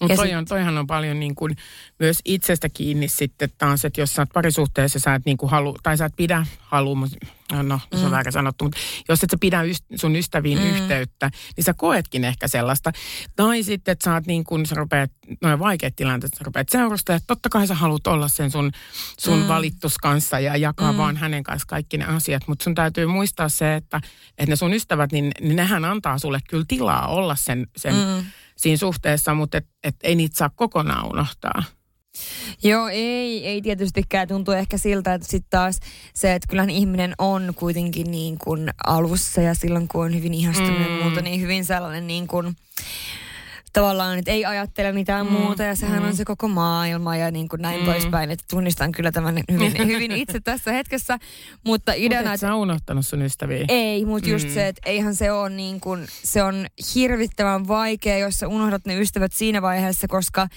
Mutta 0.00 0.16
toi 0.16 0.34
on, 0.34 0.44
toihan 0.44 0.78
on 0.78 0.86
paljon 0.86 1.20
niin 1.20 1.34
kuin 1.34 1.56
myös 1.98 2.18
itsestä 2.24 2.68
kiinni 2.68 3.08
sitten 3.08 3.50
taas, 3.58 3.84
että 3.84 4.00
jos 4.00 4.12
sä 4.12 4.22
oot 4.22 4.28
parisuhteessa, 4.34 4.98
sä 4.98 5.14
et 5.14 5.24
niin 5.24 5.36
kuin 5.36 5.50
halu, 5.50 5.76
tai 5.82 5.96
sä 5.96 6.04
et 6.04 6.16
pidä 6.16 6.46
halu, 6.60 6.94
no 6.94 7.80
se 7.92 7.98
on 7.98 8.04
mm. 8.04 8.10
väärin 8.10 8.32
sanottu, 8.32 8.64
mutta 8.64 8.78
jos 9.08 9.24
et 9.24 9.30
sä 9.30 9.36
pidä 9.40 9.62
yst, 9.62 9.84
sun 9.96 10.16
ystäviin 10.16 10.58
mm. 10.58 10.64
yhteyttä, 10.64 11.30
niin 11.56 11.64
sä 11.64 11.74
koetkin 11.74 12.24
ehkä 12.24 12.48
sellaista. 12.48 12.92
Tai 13.36 13.62
sitten, 13.62 13.92
että 13.92 14.04
sä 14.04 14.14
oot 14.14 14.26
niin 14.26 14.44
kuin, 14.44 14.66
sä 14.66 14.74
rupeat, 14.74 15.10
noin 15.42 15.58
vaikeat 15.58 15.96
tilanteet, 15.96 16.34
sä 16.34 16.44
rupeat 16.44 16.68
seurasta, 16.68 17.14
että 17.14 17.26
totta 17.26 17.48
kai 17.48 17.66
sä 17.66 17.74
haluat 17.74 18.06
olla 18.06 18.28
sen 18.28 18.50
sun, 18.50 18.70
sun 19.18 19.38
mm. 19.38 19.48
valittus 19.48 19.98
kanssa 19.98 20.40
ja 20.40 20.56
jakaa 20.56 20.92
mm. 20.92 20.98
vaan 20.98 21.16
hänen 21.16 21.42
kanssa 21.42 21.66
kaikki 21.66 21.98
ne 21.98 22.04
asiat, 22.04 22.42
mutta 22.46 22.64
sun 22.64 22.74
täytyy 22.74 23.06
muistaa 23.06 23.48
se, 23.48 23.74
että, 23.74 24.00
että 24.38 24.52
ne 24.52 24.56
sun 24.56 24.74
ystävät, 24.74 25.12
niin, 25.12 25.30
niin 25.40 25.56
nehän 25.56 25.84
antaa 25.84 26.18
sulle 26.18 26.38
kyllä 26.48 26.64
tilaa 26.68 27.08
olla 27.08 27.36
sen, 27.36 27.66
sen 27.76 27.94
mm 27.94 28.24
siinä 28.60 28.76
suhteessa, 28.76 29.34
mutta 29.34 29.58
et, 29.58 29.66
et 29.84 29.96
ei 30.02 30.14
niitä 30.14 30.38
saa 30.38 30.50
kokonaan 30.56 31.10
unohtaa. 31.12 31.62
Joo, 32.62 32.88
ei, 32.88 33.46
ei 33.46 33.62
tietystikään. 33.62 34.28
Tuntuu 34.28 34.54
ehkä 34.54 34.78
siltä, 34.78 35.14
että 35.14 35.28
sitten 35.28 35.50
taas 35.50 35.80
se, 36.14 36.34
että 36.34 36.48
kyllähän 36.48 36.70
ihminen 36.70 37.14
on 37.18 37.52
kuitenkin 37.56 38.10
niin 38.10 38.38
kuin 38.38 38.70
alussa 38.86 39.40
ja 39.40 39.54
silloin 39.54 39.88
kun 39.88 40.04
on 40.04 40.14
hyvin 40.14 40.34
ihastunut 40.34 40.78
mm. 40.78 40.84
ja 40.84 41.02
muuta, 41.02 41.22
niin 41.22 41.40
hyvin 41.40 41.64
sellainen 41.64 42.06
niin 42.06 42.26
kuin, 42.26 42.56
tavallaan, 43.72 44.18
että 44.18 44.30
ei 44.30 44.44
ajattele 44.44 44.92
mitään 44.92 45.26
mm, 45.26 45.32
muuta 45.32 45.62
ja 45.62 45.76
sehän 45.76 46.02
mm. 46.02 46.08
on 46.08 46.16
se 46.16 46.24
koko 46.24 46.48
maailma 46.48 47.16
ja 47.16 47.30
niin 47.30 47.48
kuin 47.48 47.62
näin 47.62 47.80
mm. 47.80 47.86
poispäin. 47.86 48.30
Että 48.30 48.44
tunnistan 48.50 48.92
kyllä 48.92 49.12
tämän 49.12 49.40
hyvin, 49.52 49.72
hyvin 49.92 50.12
itse 50.12 50.40
tässä 50.40 50.72
hetkessä. 50.72 51.18
Mutta 51.64 51.92
ideana... 51.92 52.30
Mutta 52.30 52.56
unohtanut 52.56 53.06
sun 53.06 53.22
ystäviä? 53.22 53.64
Ei, 53.68 54.04
mutta 54.04 54.28
mm. 54.28 54.32
just 54.32 54.50
se, 54.50 54.68
että 54.68 54.90
eihän 54.90 55.14
se 55.14 55.32
ole 55.32 55.50
niin 55.50 55.80
kuin, 55.80 56.06
se 56.10 56.42
on 56.42 56.66
hirvittävän 56.94 57.68
vaikea, 57.68 58.18
jos 58.18 58.34
sä 58.34 58.48
unohdat 58.48 58.86
ne 58.86 59.00
ystävät 59.00 59.32
siinä 59.32 59.62
vaiheessa, 59.62 60.08
koska 60.08 60.48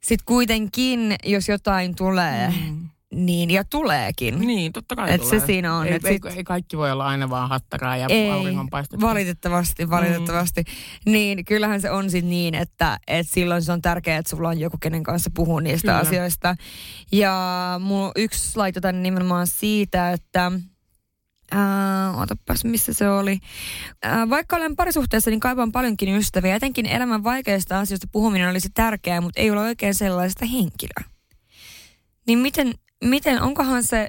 sitten 0.00 0.26
kuitenkin, 0.26 1.16
jos 1.24 1.48
jotain 1.48 1.94
tulee, 1.94 2.48
mm 2.48 2.88
niin, 3.14 3.50
ja 3.50 3.64
tuleekin. 3.64 4.38
Niin, 4.38 4.72
totta 4.72 4.96
kai 4.96 5.14
Et 5.14 5.20
tulee. 5.20 5.40
se 5.40 5.46
siinä 5.46 5.76
on. 5.76 5.86
Ei, 5.86 5.92
ei, 5.92 6.00
sit... 6.00 6.24
ei 6.24 6.44
kaikki 6.44 6.76
voi 6.76 6.92
olla 6.92 7.06
aina 7.06 7.30
vaan 7.30 7.48
hattaraa 7.48 7.96
ja 7.96 8.06
ei, 8.10 8.30
auringonpaistetta. 8.30 9.06
valitettavasti, 9.06 9.90
valitettavasti. 9.90 10.64
Mm. 11.06 11.12
Niin, 11.12 11.44
kyllähän 11.44 11.80
se 11.80 11.90
on 11.90 12.10
sitten 12.10 12.30
niin, 12.30 12.54
että 12.54 12.98
et 13.06 13.28
silloin 13.28 13.62
se 13.62 13.72
on 13.72 13.82
tärkeää, 13.82 14.18
että 14.18 14.30
sulla 14.30 14.48
on 14.48 14.60
joku, 14.60 14.76
kenen 14.80 15.02
kanssa 15.02 15.30
puhuu 15.34 15.60
niistä 15.60 15.88
Kyllä. 15.88 15.98
asioista. 15.98 16.56
Ja 17.12 17.80
mun 17.82 18.12
yksi 18.16 18.56
laito 18.56 18.80
tänne 18.80 19.00
nimenomaan 19.02 19.46
siitä, 19.46 20.12
että... 20.12 20.52
Äh, 21.54 22.20
otapas, 22.20 22.64
missä 22.64 22.92
se 22.92 23.10
oli. 23.10 23.38
Äh, 24.06 24.30
vaikka 24.30 24.56
olen 24.56 24.76
parisuhteessa, 24.76 25.30
niin 25.30 25.40
kaipaan 25.40 25.72
paljonkin 25.72 26.16
ystäviä. 26.16 26.56
Etenkin 26.56 26.86
elämän 26.86 27.24
vaikeista 27.24 27.80
asioista 27.80 28.06
puhuminen 28.12 28.50
olisi 28.50 28.68
tärkeää, 28.74 29.20
mutta 29.20 29.40
ei 29.40 29.50
ole 29.50 29.60
oikein 29.60 29.94
sellaista 29.94 30.46
henkilöä. 30.46 31.04
Niin 32.26 32.38
miten, 32.38 32.74
miten, 33.02 33.42
onkohan 33.42 33.82
se 33.82 34.08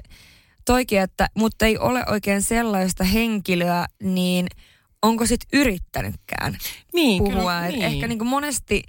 toikin, 0.64 1.00
että 1.00 1.28
mutta 1.34 1.66
ei 1.66 1.78
ole 1.78 2.04
oikein 2.08 2.42
sellaista 2.42 3.04
henkilöä, 3.04 3.86
niin 4.02 4.46
onko 5.02 5.26
sit 5.26 5.40
yrittänytkään 5.52 6.56
niin, 6.94 7.18
puhua? 7.18 7.34
Kyllä, 7.36 7.68
niin. 7.68 7.82
Ehkä 7.82 8.06
niin 8.06 8.18
kuin 8.18 8.28
monesti 8.28 8.82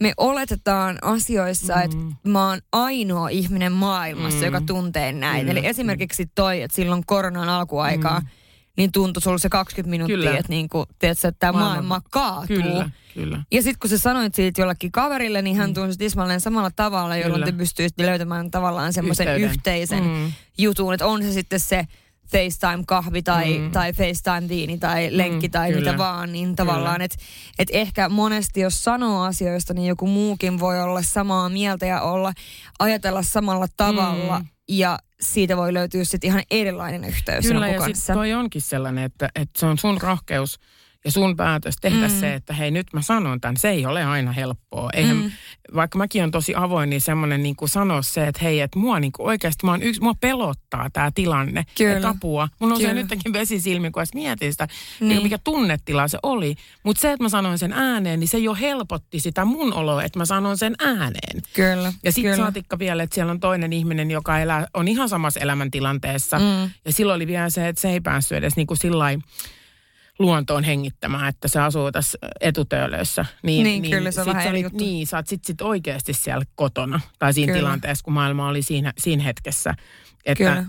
me 0.00 0.12
oletetaan 0.16 0.98
asioissa, 1.02 1.76
mm. 1.76 1.82
että 1.82 1.96
mä 2.24 2.48
oon 2.48 2.60
ainoa 2.72 3.28
ihminen 3.28 3.72
maailmassa, 3.72 4.38
mm. 4.38 4.44
joka 4.44 4.60
tuntee 4.60 5.12
näin. 5.12 5.46
Mm. 5.46 5.50
Eli 5.50 5.66
esimerkiksi 5.66 6.26
toi, 6.34 6.62
että 6.62 6.74
silloin 6.74 7.02
koronan 7.06 7.48
alkuaikaa 7.48 8.20
mm 8.20 8.26
niin 8.76 8.92
tuntui 8.92 9.22
sulla 9.22 9.38
se 9.38 9.48
20 9.48 9.90
minuuttia, 9.90 10.16
Kyllä. 10.16 10.30
että 10.38 10.52
niinku, 10.52 10.84
tiedätkö, 10.98 11.28
että 11.28 11.38
tämä 11.38 11.52
Maailma- 11.52 11.68
maailma 11.68 12.00
kaatuu. 12.10 12.46
Kyllä, 12.46 12.90
kyllä. 13.14 13.42
Ja 13.52 13.62
sitten 13.62 13.78
kun 13.80 13.90
sä 13.90 13.98
sanoit 13.98 14.34
siitä 14.34 14.60
jollekin 14.60 14.92
kaverille, 14.92 15.42
niin 15.42 15.56
hän 15.56 15.74
tunsi 15.74 15.98
tismalleen 15.98 16.40
samalla 16.40 16.70
tavalla, 16.76 17.16
jolloin 17.16 17.32
Kyllä. 17.42 17.46
te 17.52 17.58
pystyisit 17.58 18.00
löytämään 18.00 18.50
tavallaan 18.50 18.92
semmoisen 18.92 19.28
Yhteyden. 19.28 19.50
yhteisen 19.50 20.04
Mm. 20.04 20.32
jutun, 20.58 20.94
että 20.94 21.06
on 21.06 21.22
se 21.22 21.32
sitten 21.32 21.60
se 21.60 21.84
FaceTime-kahvi 22.32 23.22
tai, 23.22 23.58
Mm. 23.58 23.70
tai 23.70 23.92
FaceTime-viini 23.92 24.78
tai 24.78 25.08
lenkki 25.10 25.46
Mm, 25.48 25.50
tai 25.50 25.68
kyllä. 25.72 25.80
mitä 25.92 25.98
vaan, 25.98 26.32
niin 26.32 26.56
tavallaan, 26.56 27.00
että 27.02 27.16
et 27.58 27.68
ehkä 27.72 28.08
monesti 28.08 28.60
jos 28.60 28.84
sanoo 28.84 29.22
asioista, 29.24 29.74
niin 29.74 29.86
joku 29.88 30.06
muukin 30.06 30.60
voi 30.60 30.80
olla 30.82 31.02
samaa 31.02 31.48
mieltä 31.48 31.86
ja 31.86 32.00
olla, 32.00 32.32
ajatella 32.78 33.22
samalla 33.22 33.66
tavalla 33.76 34.38
Mm. 34.38 34.46
ja 34.68 34.98
siitä 35.20 35.56
voi 35.56 35.74
löytyä 35.74 36.04
sitten 36.04 36.28
ihan 36.28 36.42
erilainen 36.50 37.04
yhteys 37.04 37.46
Kyllä, 37.46 37.68
ja 37.68 37.80
sitten 37.80 38.14
toi 38.14 38.32
onkin 38.32 38.62
sellainen, 38.62 39.04
että, 39.04 39.28
että 39.34 39.60
se 39.60 39.66
on 39.66 39.78
sun 39.78 40.00
rohkeus 40.00 40.58
ja 41.04 41.12
sun 41.12 41.36
päätös 41.36 41.74
tehdä 41.80 42.08
Mm. 42.08 42.14
se, 42.20 42.34
että 42.34 42.52
hei 42.52 42.70
nyt 42.70 42.86
mä 42.92 43.02
sanon 43.02 43.40
tämän. 43.40 43.56
Se 43.56 43.68
ei 43.70 43.86
ole 43.86 44.04
aina 44.04 44.32
helppoa. 44.32 44.90
Eihän, 44.94 45.16
Mm. 45.16 45.30
Vaikka 45.74 45.98
mäkin 45.98 46.24
on 46.24 46.30
tosi 46.30 46.54
avoin, 46.56 46.90
niin 46.90 47.00
semmoinen 47.00 47.42
niin 47.42 47.56
sanoa 47.64 48.02
se, 48.02 48.26
että 48.26 48.40
hei, 48.44 48.60
että 48.60 48.78
mua 48.78 49.00
niin 49.00 49.12
kuin 49.12 49.26
oikeasti, 49.26 49.66
mä 49.66 49.70
oon 49.72 49.82
yksi, 49.82 50.00
mua 50.00 50.14
pelottaa 50.20 50.90
tämä 50.92 51.10
tilanne. 51.14 51.64
Kyllä. 51.78 51.96
Että 51.96 52.08
apua. 52.08 52.48
Mulla 52.58 52.74
on 52.74 52.80
se 52.80 52.94
nytkin 52.94 53.32
vesi 53.32 53.60
silmi, 53.60 53.90
kun 53.90 54.00
edes 54.00 54.14
mietin 54.14 54.52
sitä, 54.52 54.68
Niin. 55.00 55.08
niin. 55.08 55.22
mikä 55.22 55.38
tunnetila 55.38 56.08
se 56.08 56.18
oli. 56.22 56.54
Mutta 56.84 57.00
se, 57.00 57.12
että 57.12 57.24
mä 57.24 57.28
sanoin 57.28 57.58
sen 57.58 57.72
ääneen, 57.72 58.20
niin 58.20 58.28
se 58.28 58.38
jo 58.38 58.54
helpotti 58.54 59.20
sitä 59.20 59.44
mun 59.44 59.72
oloa, 59.74 60.02
että 60.02 60.18
mä 60.18 60.24
sanoin 60.24 60.58
sen 60.58 60.74
ääneen. 60.78 61.42
Kyllä, 61.54 61.92
Ja 62.02 62.12
sitten 62.12 62.36
saatikka 62.36 62.78
vielä, 62.78 63.02
että 63.02 63.14
siellä 63.14 63.30
on 63.32 63.40
toinen 63.40 63.72
ihminen, 63.72 64.10
joka 64.10 64.38
elää, 64.38 64.66
on 64.74 64.88
ihan 64.88 65.08
samassa 65.08 65.40
elämäntilanteessa. 65.40 66.38
Mm. 66.38 66.70
Ja 66.84 66.92
silloin 66.92 67.16
oli 67.16 67.26
vielä 67.26 67.50
se, 67.50 67.68
että 67.68 67.80
se 67.82 67.90
ei 67.90 68.00
päässyt 68.00 68.38
edes 68.38 68.56
niin 68.56 68.66
kuin 68.66 68.78
sillai 68.78 69.18
luontoon 70.20 70.64
hengittämään, 70.64 71.28
että 71.28 71.48
se 71.48 71.60
asuu 71.60 71.92
tässä 71.92 72.18
etutöölössä. 72.40 73.24
Niin, 73.42 73.90
kyllä, 73.90 74.10
se 74.10 74.20
on 74.20 74.24
sit 74.24 74.34
vähän 74.34 74.46
eri 74.46 74.62
juttu. 74.62 74.84
Niin, 74.84 75.06
sä 75.06 75.16
oot 75.16 75.26
sit, 75.26 75.44
sit 75.44 75.60
oikeasti 75.60 76.12
siellä 76.12 76.44
kotona. 76.54 77.00
Tai 77.18 77.32
siinä 77.32 77.52
Kyllä. 77.52 77.66
tilanteessa, 77.66 78.04
kun 78.04 78.12
maailma 78.12 78.48
oli 78.48 78.62
siinä, 78.62 78.92
siinä 78.98 79.22
hetkessä. 79.22 79.74
Että, 80.24 80.44
Kyllä. 80.44 80.64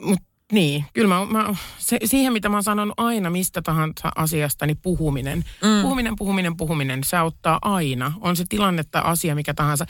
Mut, 0.00 0.18
niin, 0.50 0.84
kyllä 0.92 1.08
mä, 1.08 1.26
mä 1.26 1.54
se, 1.78 1.98
siihen 2.04 2.32
mitä 2.32 2.48
mä 2.48 2.56
oon 2.56 2.62
sanonut 2.62 2.94
aina 2.96 3.30
mistä 3.30 3.62
tahansa 3.62 4.10
asiasta, 4.16 4.66
niin 4.66 4.76
puhuminen. 4.82 5.38
Mm. 5.38 5.82
Puhuminen, 5.82 6.16
puhuminen, 6.16 6.56
puhuminen, 6.56 7.04
se 7.04 7.16
auttaa 7.16 7.58
aina. 7.62 8.12
On 8.20 8.36
se 8.36 8.44
tilanne 8.48 8.82
tai 8.90 9.02
asia 9.04 9.34
mikä 9.34 9.54
tahansa. 9.54 9.86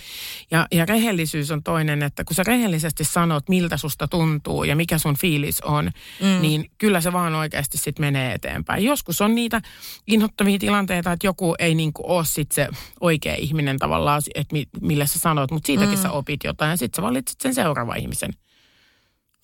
Ja, 0.50 0.66
ja 0.72 0.86
rehellisyys 0.86 1.50
on 1.50 1.62
toinen, 1.62 2.02
että 2.02 2.24
kun 2.24 2.34
sä 2.34 2.42
rehellisesti 2.42 3.04
sanot, 3.04 3.48
miltä 3.48 3.76
susta 3.76 4.08
tuntuu 4.08 4.64
ja 4.64 4.76
mikä 4.76 4.98
sun 4.98 5.16
fiilis 5.16 5.60
on, 5.60 5.90
mm. 6.20 6.42
niin 6.42 6.70
kyllä 6.78 7.00
se 7.00 7.12
vaan 7.12 7.34
oikeasti 7.34 7.78
sit 7.78 7.98
menee 7.98 8.34
eteenpäin. 8.34 8.84
Joskus 8.84 9.20
on 9.20 9.34
niitä 9.34 9.60
inhottavia 10.06 10.58
tilanteita, 10.58 11.12
että 11.12 11.26
joku 11.26 11.54
ei 11.58 11.74
niinku 11.74 12.02
ole 12.06 12.24
sit 12.24 12.52
se 12.52 12.68
oikea 13.00 13.34
ihminen 13.34 13.78
tavallaan, 13.78 14.22
että 14.34 14.52
mi, 14.52 14.64
mille 14.80 15.06
sä 15.06 15.18
sanot, 15.18 15.50
mutta 15.50 15.66
siitäkin 15.66 15.98
mm. 15.98 16.02
sä 16.02 16.10
opit 16.10 16.44
jotain 16.44 16.70
ja 16.70 16.76
sitten 16.76 16.96
sä 16.96 17.02
valitset 17.02 17.40
sen 17.40 17.54
seuraavan 17.54 17.98
ihmisen. 17.98 18.30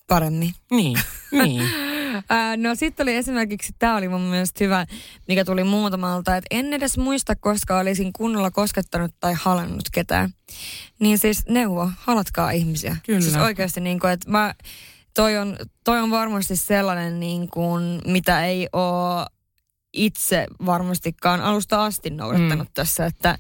Paremmin. 0.07 0.55
Niin, 0.71 0.99
niin. 1.33 1.62
Ää, 2.29 2.57
no 2.57 2.75
sitten 2.75 3.05
oli 3.05 3.14
esimerkiksi, 3.14 3.73
tämä 3.79 3.97
oli 3.97 4.09
mun 4.09 4.21
mielestä 4.21 4.64
hyvä, 4.64 4.87
mikä 5.29 5.45
tuli 5.45 5.64
muutamalta, 5.64 6.37
että 6.37 6.49
en 6.51 6.73
edes 6.73 6.99
muista, 6.99 7.37
koska 7.37 7.79
olisin 7.79 8.12
kunnolla 8.12 8.51
koskettanut 8.51 9.11
tai 9.21 9.35
halannut 9.35 9.90
ketään. 9.92 10.31
Niin 11.01 11.19
siis 11.19 11.47
neuvo, 11.49 11.90
halatkaa 11.99 12.51
ihmisiä. 12.51 12.97
Kyllä. 13.07 13.21
Siis 13.21 13.37
oikeasti 13.37 13.81
niin 13.81 14.01
kuin, 14.01 14.12
että 14.12 14.31
mä, 14.31 14.55
toi 15.14 15.37
on, 15.38 15.57
toi 15.85 16.01
on 16.01 16.11
varmasti 16.11 16.57
sellainen 16.57 17.21
niin 17.21 17.51
kuin, 17.51 18.01
mitä 18.07 18.45
ei 18.45 18.69
ole 18.73 19.27
itse 19.92 20.47
varmastikaan 20.66 21.40
alusta 21.40 21.85
asti 21.85 22.11
noudattanut 22.11 22.69
mm. 22.69 22.75
tässä, 22.75 23.07
että 23.07 23.38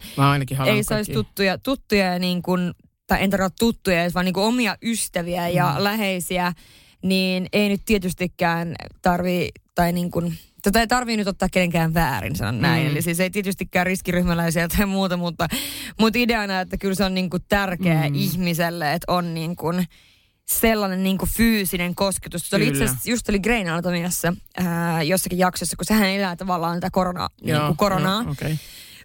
ei 0.66 0.84
kaikki. 0.84 1.12
tuttuja, 1.12 1.58
tuttuja 1.58 2.12
ja 2.12 2.18
niin 2.18 2.42
kuin, 2.42 2.74
tai 3.06 3.22
en 3.24 3.30
tarkoita 3.30 3.56
tuttuja, 3.58 4.10
vaan 4.14 4.24
niin 4.24 4.32
kuin 4.34 4.44
omia 4.46 4.76
ystäviä 4.82 5.48
ja 5.48 5.74
Mm. 5.78 5.84
läheisiä, 5.84 6.52
niin 7.02 7.46
ei 7.52 7.68
nyt 7.68 7.82
tietystikään 7.86 8.74
tarvi, 9.02 9.48
tai 9.74 9.92
niin 9.92 10.10
kuin, 10.10 10.38
tätä 10.62 10.80
ei 10.80 10.86
tarvii 10.86 11.16
nyt 11.16 11.28
ottaa 11.28 11.48
kenenkään 11.48 11.94
väärin, 11.94 12.36
sanon 12.36 12.60
näin. 12.60 12.84
Mm. 12.84 12.90
Eli 12.90 13.02
siis 13.02 13.20
ei 13.20 13.30
tietystikään 13.30 13.86
riskiryhmäläisiä 13.86 14.68
tai 14.68 14.86
muuta, 14.86 15.16
mutta, 15.16 15.48
mutta 16.00 16.18
ideana, 16.18 16.60
että 16.60 16.76
kyllä 16.76 16.94
se 16.94 17.04
on 17.04 17.14
niin 17.14 17.30
kuin 17.30 17.42
tärkeä 17.48 18.08
Mm. 18.08 18.14
ihmiselle, 18.14 18.92
että 18.92 19.12
on 19.12 19.34
niin 19.34 19.56
kuin 19.56 19.86
sellainen 20.44 21.02
niin 21.02 21.18
kuin 21.18 21.28
fyysinen 21.30 21.94
kosketus. 21.94 22.48
Se 22.50 22.56
oli 22.56 22.68
itse 22.68 22.84
asiassa, 22.84 23.10
just 23.10 23.28
oli 23.28 23.38
Grain 23.38 23.68
Anatomiassa 23.68 24.32
ää, 24.56 25.02
jossakin 25.02 25.38
jaksossa, 25.38 25.76
kun 25.76 25.84
sehän 25.84 26.08
elää 26.08 26.36
tavallaan 26.36 26.76
tätä 26.80 26.90
korona, 26.92 27.28
niin 27.42 27.60
kuin 27.60 27.76
koronaa 27.76 28.22
Joo, 28.22 28.32
okay. 28.32 28.56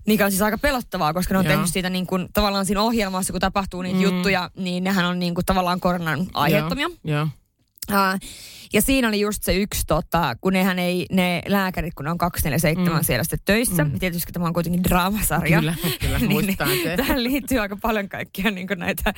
Mikä 0.07 0.25
on 0.25 0.31
siis 0.31 0.41
aika 0.41 0.57
pelottavaa, 0.57 1.13
koska 1.13 1.33
ne 1.33 1.37
on 1.37 1.45
Joo. 1.45 1.53
tehnyt 1.53 1.69
siitä 1.69 1.89
niin 1.89 2.07
kuin, 2.07 2.29
tavallaan 2.33 2.65
siinä 2.65 2.81
ohjelmassa, 2.81 3.33
kun 3.33 3.41
tapahtuu 3.41 3.81
niitä 3.81 3.97
mm. 3.97 4.03
Juttuja, 4.03 4.49
niin 4.55 4.83
nehän 4.83 5.05
on 5.05 5.19
niin 5.19 5.35
kuin, 5.35 5.45
tavallaan 5.45 5.79
koronan 5.79 6.27
aiheuttamia. 6.33 6.89
Joo. 7.03 7.27
Uh, 7.89 8.29
ja 8.73 8.81
siinä 8.81 9.07
oli 9.07 9.19
just 9.19 9.43
se 9.43 9.55
yksi, 9.55 9.81
tota, 9.87 10.35
kun 10.41 10.53
nehän 10.53 10.79
ei, 10.79 11.05
ne 11.11 11.41
lääkärit, 11.47 11.93
kun 11.93 12.05
ne 12.05 12.11
on 12.11 12.17
247 12.17 12.99
mm. 12.99 13.03
Siellä 13.03 13.23
sitten 13.23 13.39
töissä, 13.45 13.83
mm. 13.83 13.99
Tietysti 13.99 14.31
tämä 14.31 14.45
on 14.45 14.53
kuitenkin 14.53 14.83
draamasarja. 14.83 15.59
Kyllä, 15.59 15.75
kyllä, 15.99 16.19
niin, 16.27 16.57
se. 16.83 16.97
tähän 16.97 17.23
liittyy 17.23 17.59
aika 17.59 17.77
paljon 17.81 18.09
kaikkia 18.09 18.51
niin 18.51 18.67
näitä 18.75 19.13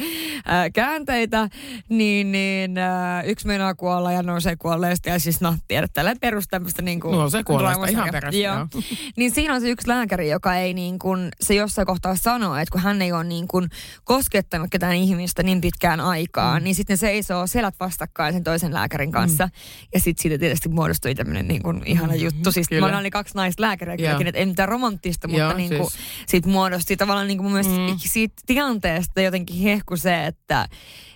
ää, 0.46 0.70
käänteitä, 0.70 1.50
niin, 1.90 2.32
niin 2.32 2.78
ää, 2.78 3.24
yksi 3.24 3.48
meinaa 3.48 3.76
kuolla 3.76 4.12
ja 4.12 4.24
nousee 4.24 4.56
kuolleesti, 4.56 5.10
ja 5.10 5.20
siis 5.20 5.42
no, 5.42 5.56
tiedät, 5.68 5.94
tällä 5.94 6.16
perus 6.22 6.48
tämmöistä 6.48 6.82
niin 6.82 7.00
kuin 7.00 7.12
Nousee 7.12 7.44
kuolleesta 7.44 7.82
draamasarja. 7.82 8.00
ihan 8.00 8.12
perästä, 8.12 8.42
Joo. 8.42 8.56
joo. 8.56 8.84
Niin 9.18 9.32
siinä 9.32 9.54
on 9.54 9.62
se 9.62 9.70
yksi 9.70 9.88
lääkäri, 9.88 10.30
joka 10.30 10.56
ei 10.56 10.74
niin 10.74 11.00
kuin, 11.00 11.30
se 11.42 11.54
jossain 11.54 11.86
kohtaa 11.86 12.16
sanoo, 12.16 12.56
että 12.56 12.72
kun 12.72 12.82
hän 12.82 13.02
ei 13.02 13.12
ole 13.12 13.24
niin 13.24 13.48
kuin 13.48 13.70
koskettanut 14.04 14.68
ketään 14.72 14.96
ihmistä 14.96 15.44
niin 15.44 15.62
pitkään 15.62 16.00
aikaa, 16.00 16.60
mm. 16.60 16.64
niin 16.64 16.76
sitten 16.76 16.98
se 16.98 17.02
seisoo 17.04 17.48
selät 17.48 17.76
vastakkain 17.80 18.34
sen 18.34 18.44
toisen 18.54 18.74
lääkärin 18.74 19.12
kanssa. 19.12 19.46
Mm. 19.46 19.52
Ja 19.94 20.00
sitten 20.00 20.22
siitä 20.22 20.38
tietysti 20.38 20.70
muodostui 20.70 21.16
tämmöinen 21.16 21.48
niin 21.48 21.64
kuin 21.64 21.82
ihana 21.86 22.14
Mm, 22.14 22.20
juttu. 22.20 22.52
Siis 22.52 22.68
kyllä. 22.70 22.92
mä 22.92 22.98
olin 23.00 23.12
kaksi 23.12 23.36
naista 23.36 23.62
lääkäriä, 23.62 23.96
Joo. 24.12 24.20
että 24.26 24.40
ei 24.40 24.46
mitään 24.46 24.70
romanttista, 24.70 25.28
mutta 25.28 25.40
Joo, 25.42 25.54
niin 25.54 25.70
kuin, 25.70 25.92
siis. 25.92 26.04
siitä 26.28 26.50
muodostui 26.50 26.96
tavallaan 26.98 27.28
niin 27.28 27.38
kuin 27.38 27.46
mun 27.46 27.52
mielestä 27.52 27.74
Mm. 27.74 27.98
siitä 27.98 28.36
tilanteesta 28.46 29.22
jotenkin 29.22 29.62
hehku 29.62 29.98
se, 29.98 30.26
että 30.26 30.68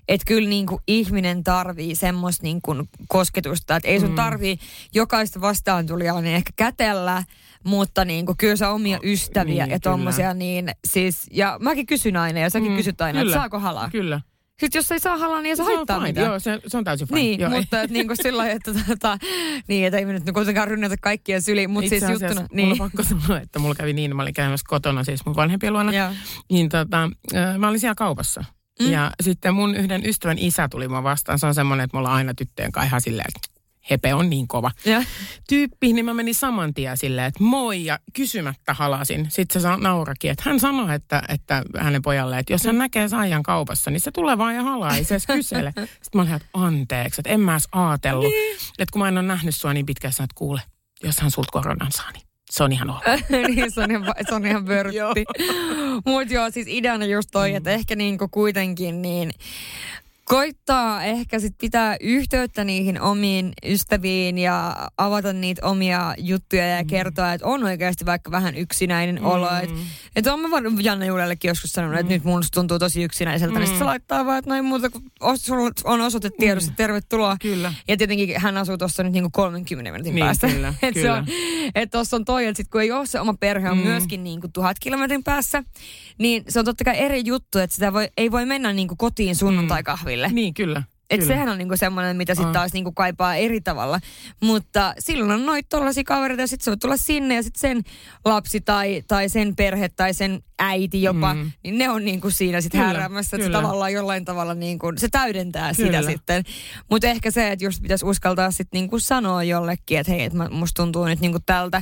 että 0.07 0.25
kyllä 0.27 0.49
niin 0.49 0.65
kuin 0.65 0.81
ihminen 0.87 1.43
tarvii 1.43 1.95
semmoista 1.95 2.43
niin 2.43 2.61
kuin 2.61 2.89
kosketusta, 3.07 3.75
että 3.75 3.89
ei 3.89 3.99
sun 3.99 4.09
Mm. 4.09 4.15
tarvii 4.15 4.57
jokaista 4.93 5.41
vastaantulijaa 5.41 6.21
niin 6.21 6.35
ehkä 6.35 6.51
kätellä, 6.55 7.23
mutta 7.63 8.05
niin 8.05 8.25
kuin 8.25 8.37
kyllä 8.37 8.55
sä 8.55 8.69
omia 8.69 8.99
ystäviä 9.03 9.65
niin, 9.65 9.71
ja 9.73 9.79
tommosia, 9.79 10.33
niin 10.33 10.71
siis, 10.87 11.27
ja 11.31 11.57
mäkin 11.61 11.85
kysyn 11.85 12.17
aina 12.17 12.39
ja 12.39 12.49
säkin 12.49 12.71
Mm, 12.71 12.77
kysyt 12.77 13.01
aina, 13.01 13.21
että 13.21 13.33
saako 13.33 13.59
halaa. 13.59 13.89
Kyllä. 13.89 14.21
Sitten 14.59 14.79
jos 14.79 14.91
ei 14.91 14.99
saa 14.99 15.17
halaa, 15.17 15.41
niin 15.41 15.49
ei 15.49 15.55
se, 15.55 15.63
Se 15.65 15.75
haittaa 15.75 15.97
fine. 15.99 16.09
mitään. 16.09 16.27
Joo, 16.27 16.39
se, 16.39 16.59
se 16.67 16.77
on 16.77 16.83
täysin 16.83 17.07
fine. 17.07 17.19
Niin, 17.21 17.39
Joo, 17.39 17.49
mutta 17.49 17.81
et 17.81 17.91
niin 17.91 18.07
kuin 18.07 18.17
sillä 18.23 18.37
lailla, 18.37 18.55
että 18.55 18.71
tota, 18.87 19.17
niin, 19.67 19.85
että 19.85 19.97
ei 19.97 20.05
me 20.05 20.13
nyt 20.13 20.23
kuitenkaan 20.33 20.67
rynnätä 20.67 20.95
kaikkia 21.01 21.41
syliin, 21.41 21.69
mutta 21.69 21.89
siis 21.89 22.03
asiassa 22.03 22.25
juttuna. 22.25 22.41
Mulla 22.41 22.55
Niin. 22.55 22.71
on 22.71 22.77
pakko 22.77 23.03
sanoa, 23.03 23.41
että 23.41 23.59
mulla 23.59 23.75
kävi 23.75 23.93
niin, 23.93 24.15
mä 24.15 24.21
olin 24.21 24.33
käymässä 24.33 24.65
kotona 24.69 25.03
siis 25.03 25.25
mun 25.25 25.35
vanhempien 25.35 25.73
luona. 25.73 25.93
Joo. 25.93 26.09
Niin 26.51 26.69
tota, 26.69 27.09
mä 27.57 27.67
olin 27.69 27.79
siellä 27.79 27.95
kaupassa. 27.95 28.43
Mm. 28.79 28.85
Mm. 28.85 28.91
Ja 28.91 29.11
sitten 29.23 29.53
mun 29.53 29.75
yhden 29.75 30.05
ystävän 30.05 30.37
isä 30.39 30.67
tuli 30.69 30.87
mua 30.87 31.03
vastaan. 31.03 31.39
Se 31.39 31.45
on 31.47 31.55
semmoinen, 31.55 31.83
että 31.83 31.97
mulla 31.97 32.09
on 32.09 32.15
aina 32.15 32.33
tyttöjen 32.33 32.71
kanssa 32.71 32.87
ihan 32.87 33.01
silleen, 33.01 33.25
että 33.35 33.56
hepe 33.89 34.13
on 34.13 34.29
niin 34.29 34.47
kova 34.47 34.71
Ja. 34.85 35.03
tyyppi, 35.49 35.93
niin 35.93 36.05
mä 36.05 36.13
menin 36.13 36.35
saman 36.35 36.73
tien 36.73 36.97
silleen, 36.97 37.27
että 37.27 37.43
moi 37.43 37.85
ja 37.85 37.99
kysymättä 38.13 38.73
halasin. 38.73 39.27
Sitten 39.29 39.61
se 39.61 39.67
naurakin, 39.77 40.31
että 40.31 40.43
hän 40.45 40.59
sanoi, 40.59 40.95
että, 40.95 41.23
että 41.29 41.63
hänen 41.79 42.01
pojalle, 42.01 42.39
että 42.39 42.53
jos 42.53 42.63
hän 42.63 42.77
näkee 42.77 43.07
saajan 43.07 43.43
kaupassa, 43.43 43.91
niin 43.91 44.01
se 44.01 44.11
tulee 44.11 44.37
vaan 44.37 44.55
ja 44.55 44.63
halaa, 44.63 44.95
ei 44.95 45.03
se 45.03 45.13
edes 45.13 45.27
kysele. 45.27 45.73
Sitten 45.77 46.09
mä 46.13 46.21
olin, 46.21 46.33
että 46.33 46.47
anteeksi, 46.53 47.21
että 47.21 47.29
en 47.29 47.39
mä 47.39 47.51
edes 47.53 47.67
ajatellut. 47.71 48.33
Että 48.79 48.91
kun 48.93 49.01
mä 49.01 49.07
en 49.07 49.17
ole 49.17 49.27
nähnyt 49.27 49.55
sua 49.55 49.73
niin 49.73 49.85
pitkään, 49.85 50.11
että 50.11 50.35
kuule, 50.35 50.61
jos 51.03 51.19
hän 51.19 51.31
sulta 51.31 51.51
koronan 51.51 51.91
saa, 51.91 52.11
niin 52.11 52.23
se 52.51 52.63
on 52.63 52.71
ihan 52.71 52.89
ok. 52.89 53.03
niin 53.55 53.71
se 53.71 53.81
on 53.81 53.91
ihan, 53.91 54.05
se 54.29 54.35
on 54.35 54.45
ihan 54.45 54.67
vörtti. 54.67 55.25
Mutta 56.05 56.33
joo, 56.33 56.51
siis 56.51 56.67
ideana 56.69 57.05
just 57.05 57.29
toi, 57.31 57.53
että 57.55 57.71
ehkä 57.71 57.95
niinku 57.95 58.27
kuitenkin 58.27 59.01
niin 59.01 59.31
koittaa 60.29 61.03
ehkä 61.03 61.39
sit 61.39 61.53
pitää 61.61 61.95
yhteyttä 62.01 62.63
niihin 62.63 63.01
omiin 63.01 63.53
ystäviin 63.65 64.37
ja 64.37 64.75
avata 64.97 65.33
niitä 65.33 65.67
omia 65.67 66.15
juttuja 66.17 66.67
ja 66.67 66.83
kertoa, 66.85 67.33
että 67.33 67.47
on 67.47 67.63
oikeasti 67.63 68.05
vaikka 68.05 68.31
vähän 68.31 68.55
yksinäinen 68.55 69.25
olo. 69.25 69.49
Että 69.63 69.75
et 70.15 70.27
on 70.27 70.39
mä 70.39 70.51
varmaan 70.51 70.83
Janne 70.83 71.05
Juulellekin 71.05 71.49
joskus 71.49 71.71
sanonut, 71.71 71.99
että 71.99 72.13
nyt 72.13 72.23
mun 72.23 72.43
tuntuu 72.53 72.79
tosi 72.79 73.03
yksinäiseltä, 73.03 73.59
mm. 73.59 73.65
niin 73.65 73.77
se 73.77 73.83
laittaa 73.83 74.25
vaan, 74.25 74.37
että 74.37 74.49
noin 74.49 74.65
muuta, 74.65 74.89
sulla 75.35 75.71
on 75.83 76.01
osoite 76.01 76.29
tiedossa, 76.39 76.71
tervetuloa. 76.77 77.37
Kyllä. 77.41 77.73
Ja 77.87 77.97
tietenkin 77.97 78.41
hän 78.41 78.57
asuu 78.57 78.77
tuossa 78.77 79.03
nyt 79.03 79.13
niinku 79.13 79.29
30 79.33 79.91
minuutin 79.91 80.15
Niin, 80.15 80.25
päästä. 80.25 80.47
kyllä, 80.53 80.73
et 80.81 80.93
se 80.93 81.01
kyllä. 81.01 81.13
on, 81.13 81.25
että 81.75 81.97
tuossa 81.97 82.15
on 82.17 82.25
toi, 82.25 82.45
että 82.45 82.57
sit 82.57 82.67
kun 82.71 82.81
ei 82.81 82.91
ole 82.91 83.05
se 83.05 83.19
oma 83.19 83.33
perhe, 83.39 83.69
on 83.69 83.77
mm. 83.77 83.83
Mm. 83.83 83.89
myöskin 83.89 84.23
niinku 84.23 84.47
tuhat 84.53 84.77
kilometrin 84.79 85.23
päässä, 85.23 85.63
niin 86.17 86.43
se 86.49 86.59
on 86.59 86.65
totta 86.65 86.83
kai 86.83 86.97
eri 86.97 87.21
juttu, 87.25 87.59
että 87.59 87.73
sitä 87.73 87.93
voi, 87.93 88.07
ei 88.17 88.31
voi 88.31 88.45
mennä 88.45 88.73
niinku 88.73 88.95
kotiin 88.95 89.35
sunnuntai-kahville. 90.17 90.27
Niin, 90.33 90.53
kyllä. 90.53 90.83
Et 91.09 91.19
Kyllä. 91.19 91.33
sehän 91.33 91.49
on 91.49 91.57
niinku 91.57 91.77
semmoinen, 91.77 92.17
mitä 92.17 92.35
sitten 92.35 92.53
taas 92.53 92.73
niinku 92.73 92.91
kaipaa 92.91 93.35
eri 93.35 93.61
tavalla. 93.61 93.99
Mutta 94.43 94.93
silloin 94.99 95.31
on 95.31 95.45
noita 95.45 95.69
tollaisia 95.69 96.03
kavereita 96.03 96.43
ja 96.43 96.47
sitten 96.47 96.63
se 96.63 96.71
voi 96.71 96.77
tulla 96.77 96.97
sinne 96.97 97.35
ja 97.35 97.43
sitten 97.43 97.59
sen 97.59 97.81
lapsi 98.25 98.61
tai, 98.61 99.03
tai 99.07 99.29
sen 99.29 99.55
perhe 99.55 99.89
tai 99.89 100.13
sen 100.13 100.39
äiti 100.59 101.01
jopa, 101.03 101.33
Mm. 101.33 101.51
niin 101.63 101.77
ne 101.77 101.89
on 101.89 102.05
niinku 102.05 102.29
siinä 102.29 102.61
sitten 102.61 102.79
Kyllä, 102.79 102.87
hääräämässä. 102.87 103.37
Että 103.37 103.47
se 103.47 103.51
tavallaan 103.53 103.93
jollain 103.93 104.25
tavalla 104.25 104.53
niinku, 104.53 104.93
se 104.97 105.07
täydentää 105.09 105.73
Kyllä. 105.75 105.97
sitä 106.01 106.11
sitten. 106.11 106.43
Mutta 106.91 107.07
ehkä 107.07 107.31
se, 107.31 107.51
että 107.51 107.65
just 107.65 107.81
pitäisi 107.81 108.05
uskaltaa 108.05 108.51
sitten 108.51 108.69
niinku 108.79 108.99
sanoa 108.99 109.43
jollekin, 109.43 109.99
että 109.99 110.11
hei, 110.11 110.23
että 110.23 110.37
mä- 110.37 110.49
musta 110.49 110.83
tuntuu 110.83 111.05
nyt 111.05 111.19
niinku 111.19 111.39
tältä. 111.45 111.81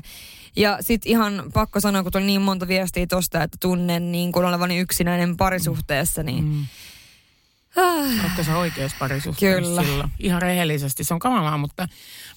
Ja 0.56 0.78
sitten 0.82 1.12
ihan 1.12 1.44
pakko 1.54 1.80
sanoa, 1.80 2.04
kun 2.04 2.12
tuli 2.12 2.24
niin 2.26 2.42
monta 2.42 2.68
viestiä 2.68 3.08
tosta, 3.08 3.44
että 3.44 3.58
tunnen 3.62 4.12
niin 4.12 4.32
kuin 4.32 4.46
olevani 4.46 4.78
yksinäinen 4.80 5.38
parisuhteessa, 5.38 6.24
niin 6.24 6.44
Mm. 6.46 6.66
Ah, 7.76 8.24
Oletko 8.24 8.44
sä 8.44 8.58
oikeassa 8.58 8.98
parisuhteessa 9.00 9.62
Kyllä. 9.62 9.84
silloin? 9.84 10.10
Ihan 10.20 10.42
rehellisesti, 10.42 11.04
se 11.04 11.14
on 11.14 11.20
kamalaa, 11.20 11.58
mutta, 11.58 11.88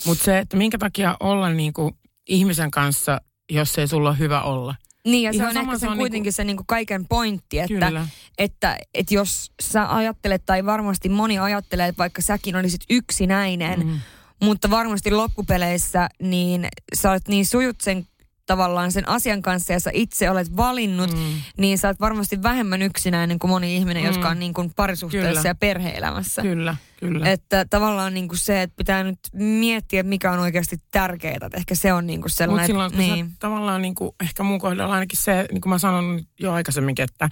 mutta 0.06 0.24
se, 0.24 0.38
että 0.38 0.56
minkä 0.56 0.78
takia 0.78 1.16
olla 1.20 1.50
niin 1.50 1.72
kuin 1.72 1.94
ihmisen 2.28 2.70
kanssa, 2.70 3.20
jos 3.50 3.78
ei 3.78 3.88
sulla 3.88 4.08
ole 4.08 4.18
hyvä 4.18 4.42
olla. 4.42 4.74
Niin 5.04 5.22
ja 5.22 5.32
se 5.32 5.36
Ihan 5.36 5.48
on 5.48 5.54
sama 5.54 5.72
ehkä 5.72 5.78
se 5.78 5.80
se 5.80 5.88
on 5.90 5.98
kuitenkin 5.98 6.22
niinku- 6.22 6.36
se 6.36 6.44
niinku 6.44 6.64
kaiken 6.66 7.06
pointti, 7.08 7.58
että, 7.58 7.74
Kyllä. 7.74 8.06
että, 8.38 8.78
että 8.94 9.14
jos 9.14 9.52
sä 9.62 9.96
ajattelet, 9.96 10.42
tai 10.46 10.64
varmasti 10.66 11.08
moni 11.08 11.38
ajattelee, 11.38 11.88
että 11.88 11.98
vaikka 11.98 12.22
säkin 12.22 12.56
olisit 12.56 12.80
yksinäinen, 12.90 13.80
Mm. 13.86 14.00
mutta 14.42 14.70
varmasti 14.70 15.10
loppupeleissä 15.10 16.08
niin 16.22 16.68
sä 16.94 17.10
olet 17.10 17.28
niin 17.28 17.46
sujut 17.46 17.80
sen 17.80 18.06
tavallaan 18.48 18.92
sen 18.92 19.08
asian 19.08 19.42
kanssa 19.42 19.72
ja 19.72 19.80
sä 19.80 19.90
itse 19.94 20.30
olet 20.30 20.56
valinnut, 20.56 21.12
Mm. 21.12 21.18
niin 21.58 21.78
sä 21.78 21.88
oot 21.88 22.00
varmasti 22.00 22.42
vähemmän 22.42 22.82
yksinäinen 22.82 23.38
kuin 23.38 23.50
moni 23.50 23.76
ihminen, 23.76 24.02
Mm. 24.02 24.06
jotka 24.06 24.28
on 24.28 24.38
niin 24.38 24.54
kuin 24.54 24.72
parisuhteessa 24.76 25.28
Kyllä. 25.40 25.48
ja 25.50 25.54
perhe-elämässä. 25.54 26.42
Kyllä, 26.42 26.76
kyllä. 27.00 27.30
Että 27.30 27.64
tavallaan 27.70 28.14
niin 28.14 28.28
kuin 28.28 28.38
se, 28.38 28.62
että 28.62 28.76
pitää 28.76 29.04
nyt 29.04 29.18
miettiä, 29.32 30.02
mikä 30.02 30.32
on 30.32 30.38
oikeasti 30.38 30.76
tärkeää. 30.90 31.34
Että 31.42 31.56
ehkä 31.56 31.74
se 31.74 31.92
on 31.92 32.06
niin 32.06 32.20
kuin 32.20 32.30
sellainen, 32.30 32.66
silloin, 32.66 32.90
kun 32.90 32.98
niin. 33.00 33.26
sä 33.30 33.36
tavallaan 33.38 33.82
niin 33.82 33.94
kuin, 33.94 34.10
ehkä 34.20 34.42
mun 34.42 34.58
kohdalla 34.58 34.94
ainakin 34.94 35.18
se, 35.22 35.46
niin 35.52 35.60
kuin 35.60 35.70
mä 35.70 35.78
sanon 35.78 36.20
jo 36.40 36.52
aikaisemminkin, 36.52 37.02
että, 37.02 37.28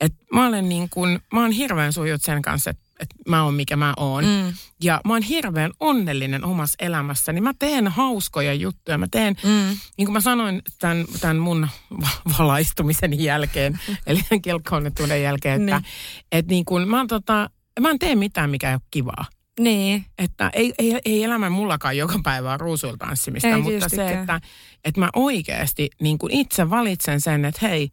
että 0.00 0.18
mä 0.32 0.46
olen 0.46 0.68
niin 0.68 0.88
kuin, 0.90 1.20
mä 1.32 1.40
oon 1.40 1.50
hirveän 1.50 1.92
sujut 1.92 2.22
sen 2.22 2.42
kanssa, 2.42 2.70
että, 2.70 2.82
että 3.02 3.14
mä 3.28 3.44
oon 3.44 3.54
mikä 3.54 3.76
mä 3.76 3.94
oon. 3.96 4.24
Mm, 4.24 4.52
Ja 4.84 5.00
mä 5.04 5.12
oon 5.12 5.22
hirveän 5.22 5.70
onnellinen 5.80 6.44
omassa 6.44 6.76
elämässäni. 6.78 7.40
Mä 7.40 7.52
teen 7.58 7.88
hauskoja 7.88 8.54
juttuja. 8.54 8.98
Mä 8.98 9.06
teen, 9.10 9.36
mm, 9.44 9.76
niin 9.96 10.06
kuin 10.06 10.12
mä 10.12 10.20
sanoin 10.20 10.62
tämän, 10.78 11.04
tämän 11.20 11.36
mun 11.36 11.68
va- 12.00 12.32
valaistumisen 12.38 13.20
jälkeen, 13.22 13.80
eli 14.06 14.20
kelkkaonnettuuden 14.42 15.22
jälkeen, 15.22 15.62
että 15.62 15.76
Niin. 15.80 15.86
et 16.32 16.46
niin 16.46 16.64
kuin, 16.64 16.88
mä, 16.88 17.04
tota, 17.08 17.50
mä 17.80 17.90
en 17.90 17.98
tee 17.98 18.14
mitään, 18.14 18.50
mikä 18.50 18.68
ei 18.68 18.74
ole 18.74 18.82
kivaa. 18.90 19.24
niin. 19.60 20.04
Että 20.18 20.50
ei, 20.52 20.74
ei, 20.78 21.00
ei 21.04 21.24
elämä 21.24 21.50
mullakaan 21.50 21.96
joka 21.96 22.20
päivä 22.22 22.48
ole 22.50 22.56
ruusuilla 22.58 22.96
tanssimista, 22.96 23.48
Ei 23.48 23.62
mutta 23.62 23.88
se, 23.88 24.12
että, 24.12 24.40
että 24.84 25.00
mä 25.00 25.10
oikeasti 25.16 25.90
niin 26.00 26.18
kuin 26.18 26.32
itse 26.32 26.70
valitsen 26.70 27.20
sen, 27.20 27.44
että 27.44 27.68
hei, 27.68 27.90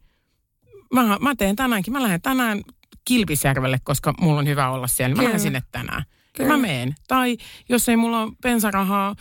mä, 0.94 1.18
mä 1.20 1.34
teen 1.34 1.56
tänäänkin, 1.56 1.92
mä 1.92 2.02
lähden 2.02 2.22
tänään 2.22 2.60
Kilpisjärvelle, 3.04 3.78
koska 3.84 4.14
mulla 4.20 4.38
on 4.38 4.46
hyvä 4.46 4.70
olla 4.70 4.86
siellä. 4.86 5.14
Mä 5.14 5.16
Kyllä. 5.16 5.24
lähden 5.28 5.40
sinne 5.40 5.62
tänään. 5.72 6.04
Kyllä. 6.36 6.50
Mä 6.50 6.56
meen. 6.56 6.94
Tai 7.08 7.36
jos 7.68 7.88
ei 7.88 7.96
mulla 7.96 8.22
ole 8.22 8.32
bensarahaa, 8.42 9.14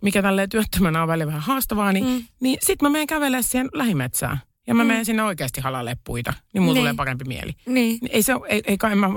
mikä 0.00 0.22
tälleen 0.22 0.48
työttömänä 0.48 1.02
on 1.02 1.08
välillä 1.08 1.26
vähän 1.26 1.42
haastavaa, 1.42 1.92
niin, 1.92 2.04
Mm. 2.06 2.24
niin 2.40 2.58
sit 2.62 2.82
mä 2.82 2.90
menen 2.90 3.06
kävelemään 3.06 3.42
siihen 3.42 3.68
lähimetsään. 3.74 4.38
Ja 4.66 4.74
mä 4.74 4.84
Mm. 4.84 4.88
menen 4.88 5.04
sinne 5.04 5.22
oikeasti 5.22 5.60
halalle 5.60 5.96
puita, 6.04 6.34
niin 6.54 6.62
mulla 6.62 6.74
Niin. 6.74 6.80
tulee 6.82 6.94
parempi 6.94 7.24
mieli. 7.24 7.52
Niin. 7.66 7.74
Niin 7.74 8.10
Ei, 8.12 8.22
se, 8.22 8.32
ei, 8.48 8.62
ei 8.66 8.78
kai 8.78 8.94
mä 8.94 9.08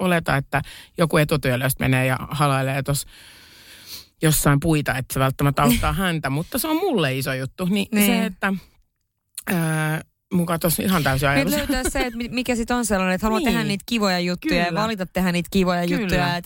oleta, 0.00 0.36
että 0.36 0.62
joku 0.98 1.16
etutyöläistä 1.16 1.84
menee 1.84 2.06
ja 2.06 2.16
halailee 2.30 2.82
tuossa 2.82 3.08
jossain 4.22 4.60
puita, 4.60 4.94
että 4.96 5.14
se 5.14 5.20
välttämättä 5.20 5.62
auttaa 5.62 5.92
häntä, 6.02 6.30
mutta 6.30 6.58
se 6.58 6.68
on 6.68 6.76
mulle 6.76 7.16
iso 7.18 7.32
juttu. 7.34 7.64
Niin, 7.64 7.72
Niin. 7.74 7.90
niin. 7.92 8.06
se, 8.06 8.24
että 8.26 8.52
ää, 9.46 10.00
mun 10.34 10.46
katosi 10.46 10.82
ihan 10.82 11.02
täysin 11.02 11.28
Nyt 11.28 11.36
ajatus. 11.36 11.54
löytää 11.56 11.90
se, 11.90 11.98
että 12.00 12.16
mi- 12.16 12.28
mikä 12.28 12.56
sitten 12.56 12.76
on 12.76 12.86
sellainen, 12.86 13.14
että 13.14 13.24
haluaa 13.26 13.38
Niin. 13.38 13.48
tehdä 13.48 13.64
niitä 13.64 13.84
kivoja 13.86 14.20
juttuja 14.20 14.60
ja 14.60 14.66
Kyllä. 14.66 14.80
valita 14.82 15.06
tehdä 15.06 15.32
niitä 15.32 15.48
kivoja 15.52 15.82
Kyllä. 15.86 16.00
juttuja. 16.00 16.36
Et 16.36 16.44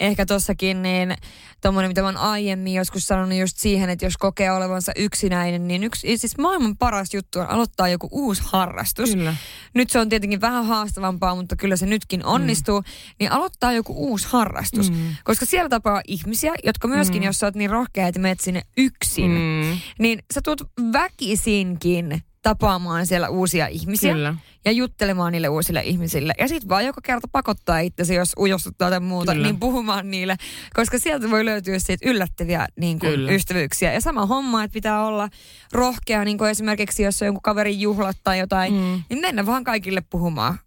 ehkä 0.00 0.26
tossakin 0.26 0.82
niin 0.82 1.14
tommonen, 1.60 1.90
mitä 1.90 2.00
mä 2.00 2.06
oon 2.08 2.16
aiemmin 2.16 2.74
joskus 2.74 3.06
sanonut 3.06 3.38
just 3.38 3.56
siihen, 3.58 3.90
että 3.90 4.06
jos 4.06 4.16
kokee 4.16 4.52
olevansa 4.52 4.92
yksinäinen, 4.96 5.68
niin 5.68 5.84
yksi, 5.84 6.16
siis 6.16 6.38
maailman 6.38 6.76
paras 6.76 7.14
juttu 7.14 7.40
on 7.40 7.50
aloittaa 7.50 7.88
joku 7.88 8.08
uusi 8.10 8.42
harrastus. 8.46 9.10
Kyllä. 9.10 9.34
Nyt 9.74 9.90
se 9.90 9.98
on 9.98 10.08
tietenkin 10.08 10.40
vähän 10.40 10.66
haastavampaa, 10.66 11.34
mutta 11.34 11.56
kyllä 11.56 11.76
se 11.76 11.86
nytkin 11.86 12.24
onnistuu. 12.24 12.80
Mm. 12.80 12.86
Niin 13.20 13.32
aloittaa 13.32 13.72
joku 13.72 13.94
uusi 14.10 14.26
harrastus. 14.30 14.90
Mm. 14.90 14.96
Mm. 14.96 15.14
Koska 15.24 15.46
siellä 15.46 15.68
tapaa 15.68 16.02
ihmisiä, 16.06 16.52
jotka 16.64 16.88
myöskin, 16.88 17.16
mm. 17.20 17.22
Mm. 17.22 17.26
jos 17.26 17.38
sä 17.38 17.46
oot 17.46 17.54
niin 17.54 17.70
rohkea, 17.70 18.06
että 18.06 18.20
menet 18.20 18.40
sinne 18.40 18.62
yksin, 18.76 19.30
mm. 19.30 19.66
Mm, 19.66 19.78
niin 19.98 20.22
sä 20.34 20.40
tulet 20.44 20.62
väkisinkin 20.92 22.22
tapaamaan 22.42 23.06
siellä 23.06 23.28
uusia 23.28 23.66
ihmisiä 23.66 24.12
kyllä. 24.12 24.34
ja 24.64 24.72
juttelemaan 24.72 25.32
niille 25.32 25.48
uusille 25.48 25.80
ihmisille. 25.82 26.34
Ja 26.38 26.48
sitten 26.48 26.68
vaan 26.68 26.86
joka 26.86 27.00
kerta 27.04 27.28
pakottaa 27.32 27.78
itsesi, 27.78 28.14
jos 28.14 28.32
ujostuttaa 28.38 28.90
tai 28.90 29.00
muuta, 29.00 29.32
Kyllä. 29.32 29.46
niin 29.46 29.60
puhumaan 29.60 30.10
niille. 30.10 30.36
Koska 30.74 30.98
sieltä 30.98 31.30
voi 31.30 31.44
löytyä 31.44 31.78
siitä 31.78 32.10
yllättäviä 32.10 32.66
niin 32.76 32.98
kuin, 32.98 33.10
Kyllä. 33.12 33.32
ystävyyksiä. 33.32 33.92
Ja 33.92 34.00
sama 34.00 34.26
homma, 34.26 34.64
että 34.64 34.72
pitää 34.74 35.06
olla 35.06 35.28
rohkea, 35.72 36.24
niin 36.24 36.38
kuin 36.38 36.50
esimerkiksi 36.50 37.02
jos 37.02 37.22
on 37.22 37.26
jonkun 37.26 37.42
kaverin 37.42 37.80
juhlat 37.80 38.16
tai 38.24 38.38
jotain, 38.38 38.72
Mm. 38.72 39.02
niin 39.10 39.20
mennä 39.20 39.46
vaan 39.46 39.64
kaikille 39.64 40.02
puhumaan. 40.10 40.58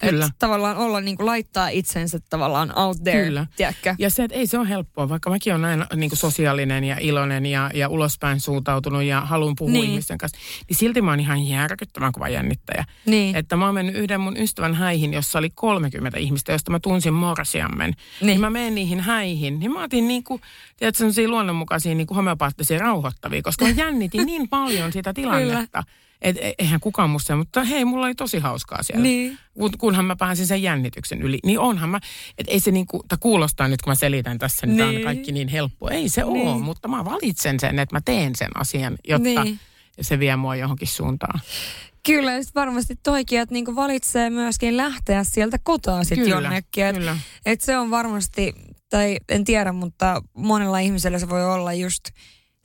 Kyllä. 0.00 0.24
Et 0.24 0.32
tavallaan 0.38 0.76
olla 0.76 1.00
niin 1.00 1.16
kuin 1.16 1.26
laittaa 1.26 1.68
itsensä 1.68 2.18
tavallaan 2.30 2.78
out 2.78 2.96
there, 3.04 3.24
Kyllä. 3.24 3.46
tiedätkö? 3.56 3.94
Ja 3.98 4.10
se, 4.10 4.24
että 4.24 4.36
ei 4.36 4.46
se 4.46 4.58
ole 4.58 4.68
helppoa, 4.68 5.08
vaikka 5.08 5.30
mäkin 5.30 5.52
olen 5.54 5.62
näin 5.62 5.84
niin 5.96 6.10
kuin 6.10 6.18
sosiaalinen 6.18 6.84
ja 6.84 6.96
iloinen 7.00 7.46
ja, 7.46 7.70
ja 7.74 7.88
ulospäin 7.88 8.40
suuntautunut 8.40 9.02
ja 9.02 9.20
haluan 9.20 9.54
puhua 9.58 9.72
Niin. 9.72 9.82
niin. 9.82 9.90
ihmisten 9.90 10.18
kanssa, 10.18 10.38
niin 10.68 10.76
silti 10.76 11.02
mä 11.02 11.10
oon 11.10 11.20
ihan 11.20 11.46
järkyttävän 11.46 12.12
kova 12.12 12.28
jännittäjä. 12.28 12.84
Niin. 13.06 13.36
Että 13.36 13.56
mä 13.56 13.64
oon 13.66 13.74
mennyt 13.74 13.94
yhden 13.96 14.20
mun 14.20 14.36
ystävän 14.36 14.74
häihin, 14.74 15.12
jossa 15.12 15.38
oli 15.38 15.50
30 15.54 16.18
ihmistä, 16.18 16.52
josta 16.52 16.70
mä 16.70 16.80
tunsin 16.80 17.14
morsiammen. 17.14 17.90
Niin. 17.90 17.96
Niin. 18.20 18.26
niin 18.26 18.40
mä 18.40 18.50
menen 18.50 18.74
niihin 18.74 19.00
häihin, 19.00 19.60
niin 19.60 19.72
mä 19.72 19.82
otin 19.84 20.08
niinku, 20.08 20.40
tiedätkö, 20.76 20.98
sellaisia 20.98 21.28
luonnonmukaisia 21.28 21.94
niinku 21.94 22.14
homeopaattisia 22.14 22.78
rauhoittavia, 22.78 23.42
koska 23.42 23.64
mä 23.64 23.70
jännitin 23.70 24.26
niin 24.26 24.48
paljon 24.48 24.92
sitä 24.92 25.14
tilannetta. 25.14 25.84
Että 26.22 26.40
eihän 26.58 26.80
kukaan 26.80 27.10
musta, 27.10 27.36
mutta 27.36 27.64
hei, 27.64 27.84
mulla 27.84 28.06
oli 28.06 28.14
tosi 28.14 28.38
hauskaa 28.38 28.82
siellä. 28.82 29.02
Niin. 29.02 29.38
Kun, 29.54 29.70
kunhan 29.78 30.04
mä 30.04 30.16
pääsin 30.16 30.46
sen 30.46 30.62
jännityksen 30.62 31.22
yli, 31.22 31.38
niin 31.44 31.58
onhan 31.58 31.88
mä, 31.88 32.00
että 32.38 32.52
ei 32.52 32.60
se 32.60 32.70
niinku, 32.70 33.04
kuulostaa 33.20 33.68
nyt 33.68 33.82
kun 33.82 33.90
mä 33.90 33.94
selitän 33.94 34.38
tässä, 34.38 34.66
niin, 34.66 34.76
niin. 34.76 34.96
On 34.96 35.02
kaikki 35.02 35.32
niin 35.32 35.48
helppoa. 35.48 35.90
Ei 35.90 36.08
se 36.08 36.22
Niin. 36.24 36.48
ole, 36.48 36.58
mutta 36.62 36.88
mä 36.88 37.04
valitsen 37.04 37.60
sen, 37.60 37.78
että 37.78 37.96
mä 37.96 38.00
teen 38.04 38.32
sen 38.36 38.50
asian, 38.54 38.96
jotta 39.08 39.44
Niin. 39.44 39.58
se 40.00 40.18
vie 40.18 40.36
mua 40.36 40.56
johonkin 40.56 40.88
suuntaan. 40.88 41.40
Kyllä, 42.06 42.32
ja 42.32 42.40
varmasti 42.54 42.96
toikin, 43.02 43.40
että 43.40 43.52
niinku 43.52 43.76
valitsee 43.76 44.30
myöskin 44.30 44.76
lähteä 44.76 45.24
sieltä 45.24 45.58
kotoa 45.62 46.04
sitten 46.04 46.28
jonnekin. 46.28 46.84
Et, 46.84 46.96
kyllä. 46.96 47.16
et 47.46 47.60
se 47.60 47.78
on 47.78 47.90
varmasti, 47.90 48.54
tai 48.90 49.16
en 49.28 49.44
tiedä, 49.44 49.72
mutta 49.72 50.22
monella 50.34 50.78
ihmisellä 50.78 51.18
se 51.18 51.28
voi 51.28 51.44
olla 51.54 51.72
just 51.72 52.04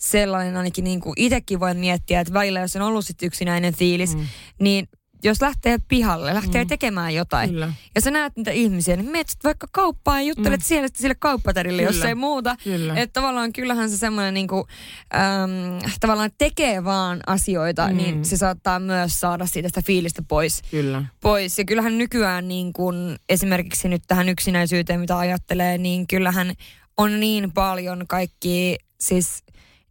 sellainen 0.05 0.57
ainakin 0.57 0.83
niin 0.83 0.99
kuin 0.99 1.13
itsekin 1.17 1.59
voin 1.59 1.77
miettiä, 1.77 2.19
että 2.19 2.33
välillä 2.33 2.59
jos 2.59 2.75
on 2.75 2.81
ollut 2.81 3.05
sit 3.05 3.23
yksinäinen 3.23 3.73
fiilis, 3.73 4.15
mm. 4.15 4.25
niin 4.59 4.87
jos 5.23 5.41
lähtee 5.41 5.77
pihalle, 5.87 6.33
lähtee 6.33 6.63
mm. 6.63 6.67
tekemään 6.67 7.13
jotain, 7.13 7.49
Kyllä. 7.49 7.73
ja 7.95 8.01
sä 8.01 8.11
näet 8.11 8.37
niitä 8.37 8.51
ihmisiä, 8.51 8.95
niin 8.95 9.11
menet 9.11 9.27
vaikka 9.43 9.67
kauppaan 9.71 10.21
ja 10.21 10.27
juttelet 10.27 10.59
mm. 10.59 10.63
Siellä 10.63 10.87
sille 10.95 11.15
kauppatarille, 11.19 11.81
jos 11.81 12.01
ei 12.01 12.15
muuta. 12.15 12.55
Kyllä. 12.63 12.95
Että 12.95 13.13
tavallaan 13.13 13.53
kyllähän 13.53 13.89
se 13.89 13.97
semmoinen 13.97 14.33
niinku, 14.33 14.67
äm, 15.15 15.91
tavallaan 15.99 16.29
tekee 16.37 16.83
vaan 16.83 17.19
asioita, 17.27 17.87
mm. 17.87 17.91
Mm. 17.91 17.97
niin 17.97 18.25
se 18.25 18.37
saattaa 18.37 18.79
myös 18.79 19.19
saada 19.19 19.45
siitä 19.45 19.69
sitä 19.69 19.81
fiilistä 19.85 20.21
pois. 20.27 20.61
Kyllä. 20.71 21.05
pois. 21.21 21.57
Ja 21.57 21.65
kyllähän 21.65 21.97
nykyään 21.97 22.47
niin 22.47 22.73
kun, 22.73 23.15
esimerkiksi 23.29 23.89
nyt 23.89 24.03
tähän 24.07 24.29
yksinäisyyteen, 24.29 24.99
mitä 24.99 25.17
ajattelee, 25.17 25.77
niin 25.77 26.07
kyllähän 26.07 26.53
on 26.97 27.19
niin 27.19 27.51
paljon 27.51 28.07
kaikki 28.07 28.77
siis 28.99 29.43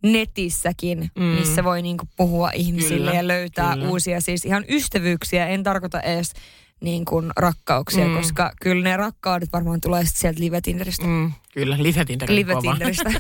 netissäkin, 0.05 1.11
mm. 1.17 1.23
Missä 1.25 1.65
voi 1.65 1.83
niin 1.83 1.97
kuin 1.99 2.09
puhua 2.17 2.51
ihmisille 2.55 2.97
Kyllä, 3.11 3.15
ja 3.15 3.29
löytää 3.29 3.75
kyllä. 3.75 3.89
uusia 3.89 4.21
siis 4.21 4.45
ihan 4.45 4.65
ystävyyksiä. 4.69 5.47
En 5.47 5.63
tarkoita 5.63 6.01
edes 6.01 6.33
niin 6.81 7.05
kuin 7.05 7.31
rakkauksia, 7.37 8.07
mm. 8.09 8.17
Koska 8.17 8.53
kyllä 8.63 8.83
ne 8.85 8.97
rakkaudet 8.97 9.53
varmaan 9.53 9.81
tulee 9.81 10.03
sieltä 10.07 10.41
live-tinderistä. 10.41 11.07
Mm, 11.07 11.33
kyllä, 11.55 11.77
live-Tinder 11.79 12.29
live 12.35 12.55
kova. 12.55 12.71
Tinderistä. 12.73 13.13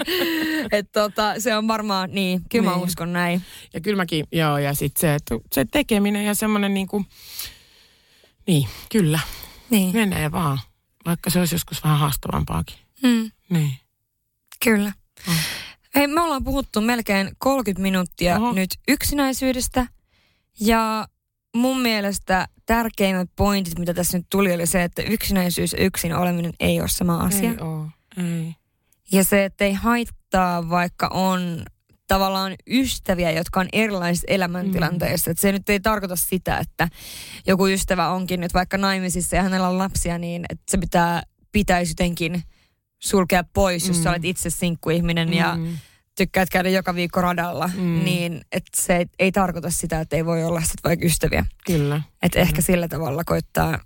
Et 0.78 0.92
tota, 0.92 1.34
se 1.40 1.56
on 1.56 1.68
varmaan, 1.68 2.10
niin, 2.12 2.40
kyllä 2.50 2.64
mä 2.70 2.76
Niin. 2.76 2.84
uskon 2.84 3.12
näin. 3.12 3.42
Ja 3.74 3.80
kyllä 3.80 3.96
mäkin, 3.96 4.24
joo, 4.32 4.58
ja 4.58 4.74
sitten 4.74 5.00
se, 5.00 5.14
että 5.14 5.34
se 5.52 5.64
tekeminen 5.64 6.24
ja 6.24 6.34
semmoinen 6.34 6.74
niin 6.74 6.86
kuin, 6.86 7.06
niin, 8.46 8.68
kyllä, 8.92 9.20
Niin. 9.70 9.92
menee 9.92 10.32
vaan. 10.32 10.58
Vaikka 11.04 11.30
se 11.30 11.38
olisi 11.38 11.54
joskus 11.54 11.84
vähän 11.84 11.98
haastavampaakin. 11.98 12.76
Mm. 13.02 13.30
Niin. 13.50 13.72
Kyllä. 14.64 14.92
Mm. 15.28 15.34
Hei, 15.94 16.06
me 16.06 16.20
ollaan 16.20 16.44
puhuttu 16.44 16.80
melkein 16.80 17.30
30 17.38 17.82
minuuttia 17.82 18.36
Oho. 18.36 18.52
nyt 18.52 18.70
yksinäisyydestä. 18.88 19.86
Ja 20.60 21.08
mun 21.56 21.80
mielestä 21.80 22.48
tärkeimmät 22.66 23.30
pointit, 23.36 23.78
mitä 23.78 23.94
tässä 23.94 24.18
nyt 24.18 24.26
tuli, 24.30 24.54
oli 24.54 24.66
se, 24.66 24.82
että 24.82 25.02
yksinäisyys 25.02 25.72
ja 25.72 25.84
yksin 25.84 26.14
oleminen 26.14 26.52
ei 26.60 26.80
ole 26.80 26.88
sama 26.88 27.18
asia. 27.18 27.50
Ei 27.50 27.58
oo, 27.60 27.88
ei. 28.16 28.54
Ja 29.12 29.24
se, 29.24 29.44
että 29.44 29.64
ei 29.64 29.72
haittaa, 29.72 30.68
vaikka 30.68 31.08
on 31.08 31.62
tavallaan 32.08 32.54
ystäviä, 32.66 33.30
jotka 33.30 33.60
on 33.60 33.68
erilaisissa 33.72 34.26
elämäntilanteissa. 34.28 35.30
Mm. 35.30 35.36
Se 35.36 35.52
nyt 35.52 35.70
ei 35.70 35.80
tarkoita 35.80 36.16
sitä, 36.16 36.58
että 36.58 36.88
joku 37.46 37.66
ystävä 37.66 38.08
onkin 38.08 38.40
nyt 38.40 38.54
vaikka 38.54 38.78
naimisissa 38.78 39.36
ja 39.36 39.42
hänellä 39.42 39.68
on 39.68 39.78
lapsia, 39.78 40.18
niin 40.18 40.44
että 40.48 40.64
se 40.70 40.78
pitää, 40.78 41.22
pitäisi 41.52 41.90
jotenkin 41.90 42.42
sulkea 43.04 43.44
pois, 43.44 43.88
jos 43.88 43.96
mm. 43.96 44.02
sä 44.02 44.10
olet 44.10 44.24
itse 44.24 44.50
sinkkuihminen 44.50 45.28
mm. 45.28 45.34
ja 45.34 45.58
tykkäät 46.16 46.50
käydä 46.50 46.68
joka 46.68 46.94
viikko 46.94 47.20
radalla, 47.20 47.70
mm. 47.76 48.04
niin 48.04 48.40
että 48.52 48.70
se 48.82 48.96
ei, 48.96 49.06
ei 49.18 49.32
tarkoita 49.32 49.70
sitä, 49.70 50.00
että 50.00 50.16
ei 50.16 50.26
voi 50.26 50.44
olla 50.44 50.60
sit 50.60 50.84
vaikka 50.84 51.06
ystäviä. 51.06 51.46
Kyllä. 51.66 52.02
Että 52.22 52.38
ehkä 52.38 52.62
sillä 52.62 52.88
tavalla 52.88 53.24
koittaa, 53.24 53.78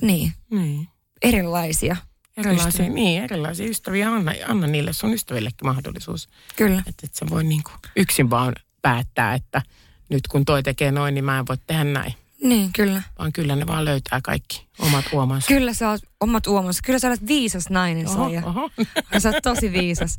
niin, 0.00 0.32
Niin. 0.50 0.88
erilaisia. 1.22 1.96
Erilaisia, 2.36 2.68
Ystäviä. 2.68 2.92
niin, 2.92 3.22
erilaisia 3.22 3.66
ystäviä. 3.68 4.10
Anna, 4.12 4.32
anna 4.48 4.66
niille 4.66 4.92
sun 4.92 5.14
ystävillekin 5.14 5.66
mahdollisuus. 5.66 6.28
Kyllä. 6.56 6.78
Että 6.86 7.06
et 7.06 7.14
sä 7.14 7.26
voi 7.30 7.44
niinku 7.44 7.70
yksin 7.96 8.30
vaan 8.30 8.52
päättää, 8.82 9.34
että 9.34 9.62
nyt 10.08 10.28
kun 10.28 10.44
toi 10.44 10.62
tekee 10.62 10.90
noin, 10.90 11.14
niin 11.14 11.24
mä 11.24 11.38
en 11.38 11.46
voi 11.48 11.56
tehdä 11.66 11.84
näin. 11.84 12.14
Niin, 12.48 12.72
kyllä. 12.72 13.02
Vaan 13.18 13.32
kyllä 13.32 13.56
ne 13.56 13.66
vaan 13.66 13.84
löytää 13.84 14.20
kaikki 14.24 14.66
omat 14.78 15.04
uomansa. 15.12 15.48
Kyllä 15.48 15.72
sä 15.74 15.90
oot 15.90 16.00
omat 16.20 16.46
uomassa. 16.46 16.82
Kyllä 16.86 16.98
sä 16.98 17.08
olet 17.08 17.26
viisas 17.26 17.70
nainen, 17.70 18.08
Oho, 18.08 18.24
Saija. 18.24 18.42
oho. 18.46 18.70
Sä 19.18 19.28
oot 19.28 19.42
tosi 19.42 19.72
viisas. 19.72 20.16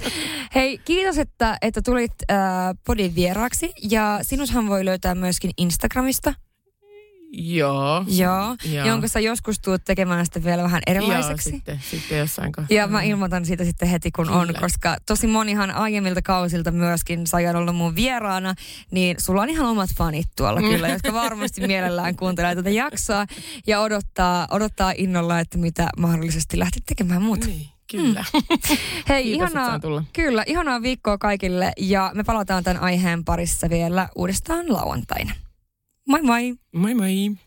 Hei, 0.56 0.78
kiitos, 0.78 1.18
että, 1.18 1.58
että 1.62 1.82
tulit 1.82 2.12
äh, 2.32 2.38
podin 2.86 3.16
vieraaksi. 3.16 3.74
Ja 3.90 4.20
sinushan 4.22 4.68
voi 4.70 4.86
löytää 4.86 5.16
myöskin 5.16 5.52
Instagramista. 5.58 6.34
Joo. 7.32 8.04
Joo. 8.08 8.56
Joo. 8.72 8.88
Jonka 8.88 9.08
sä 9.08 9.20
joskus 9.20 9.60
tuut 9.60 9.82
tekemään 9.86 10.26
sitä 10.26 10.44
vielä 10.44 10.64
vähän 10.64 10.82
erilaiseksi. 10.88 11.50
Joo, 11.50 11.56
sitten, 11.58 11.80
sitten 11.92 12.18
jossain 12.18 12.52
kohtaa. 12.52 12.76
Ja 12.78 12.88
mä 12.88 13.02
ilmoitan 13.02 13.46
siitä 13.46 13.64
sitten 13.64 13.90
heti, 13.90 14.12
kun 14.12 14.30
on, 14.30 14.48
Kyllä. 14.48 14.60
koska 14.60 14.98
tosi 15.06 15.28
monihan 15.28 15.72
aiemmilta 15.72 16.22
kausilta 16.22 16.72
myöskin 16.72 17.28
sai 17.28 17.48
ollut 17.48 17.76
mun 17.76 17.96
vieraana, 17.96 18.56
niin 18.92 19.16
sulla 19.20 19.42
on 19.42 19.50
ihan 19.50 19.66
omat 19.68 19.90
fanit 19.98 20.28
tuolla 20.38 20.62
Mm. 20.62 20.68
kyllä, 20.70 20.88
jotka 20.88 21.14
varmasti 21.14 21.68
mielellään 21.68 22.16
kuuntelee 22.16 22.56
tätä 22.56 22.70
jaksoa 22.70 23.26
ja 23.68 23.80
odottaa, 23.82 24.48
odottaa 24.52 24.94
innolla, 24.98 25.40
että 25.40 25.58
mitä 25.58 25.90
mahdollisesti 25.98 26.60
lähtet 26.60 26.84
tekemään 26.86 27.22
muuta. 27.22 27.48
Niin, 27.48 27.68
kyllä. 27.92 28.24
Hei, 29.10 29.24
Kiitos, 29.24 29.52
ihanaa, 29.52 29.80
tulla. 29.80 30.04
kyllä, 30.14 30.44
ihanaa 30.48 30.82
viikkoa 30.82 31.18
kaikille 31.18 31.72
ja 31.78 32.12
me 32.16 32.24
palataan 32.24 32.64
tämän 32.64 32.82
aiheen 32.84 33.26
parissa 33.26 33.70
vielä 33.70 34.10
uudestaan 34.16 34.74
lauantaina. 34.74 35.32
Moi 36.08 36.22
moi! 36.22 36.56
Moi 36.72 36.94
moi. 36.94 37.47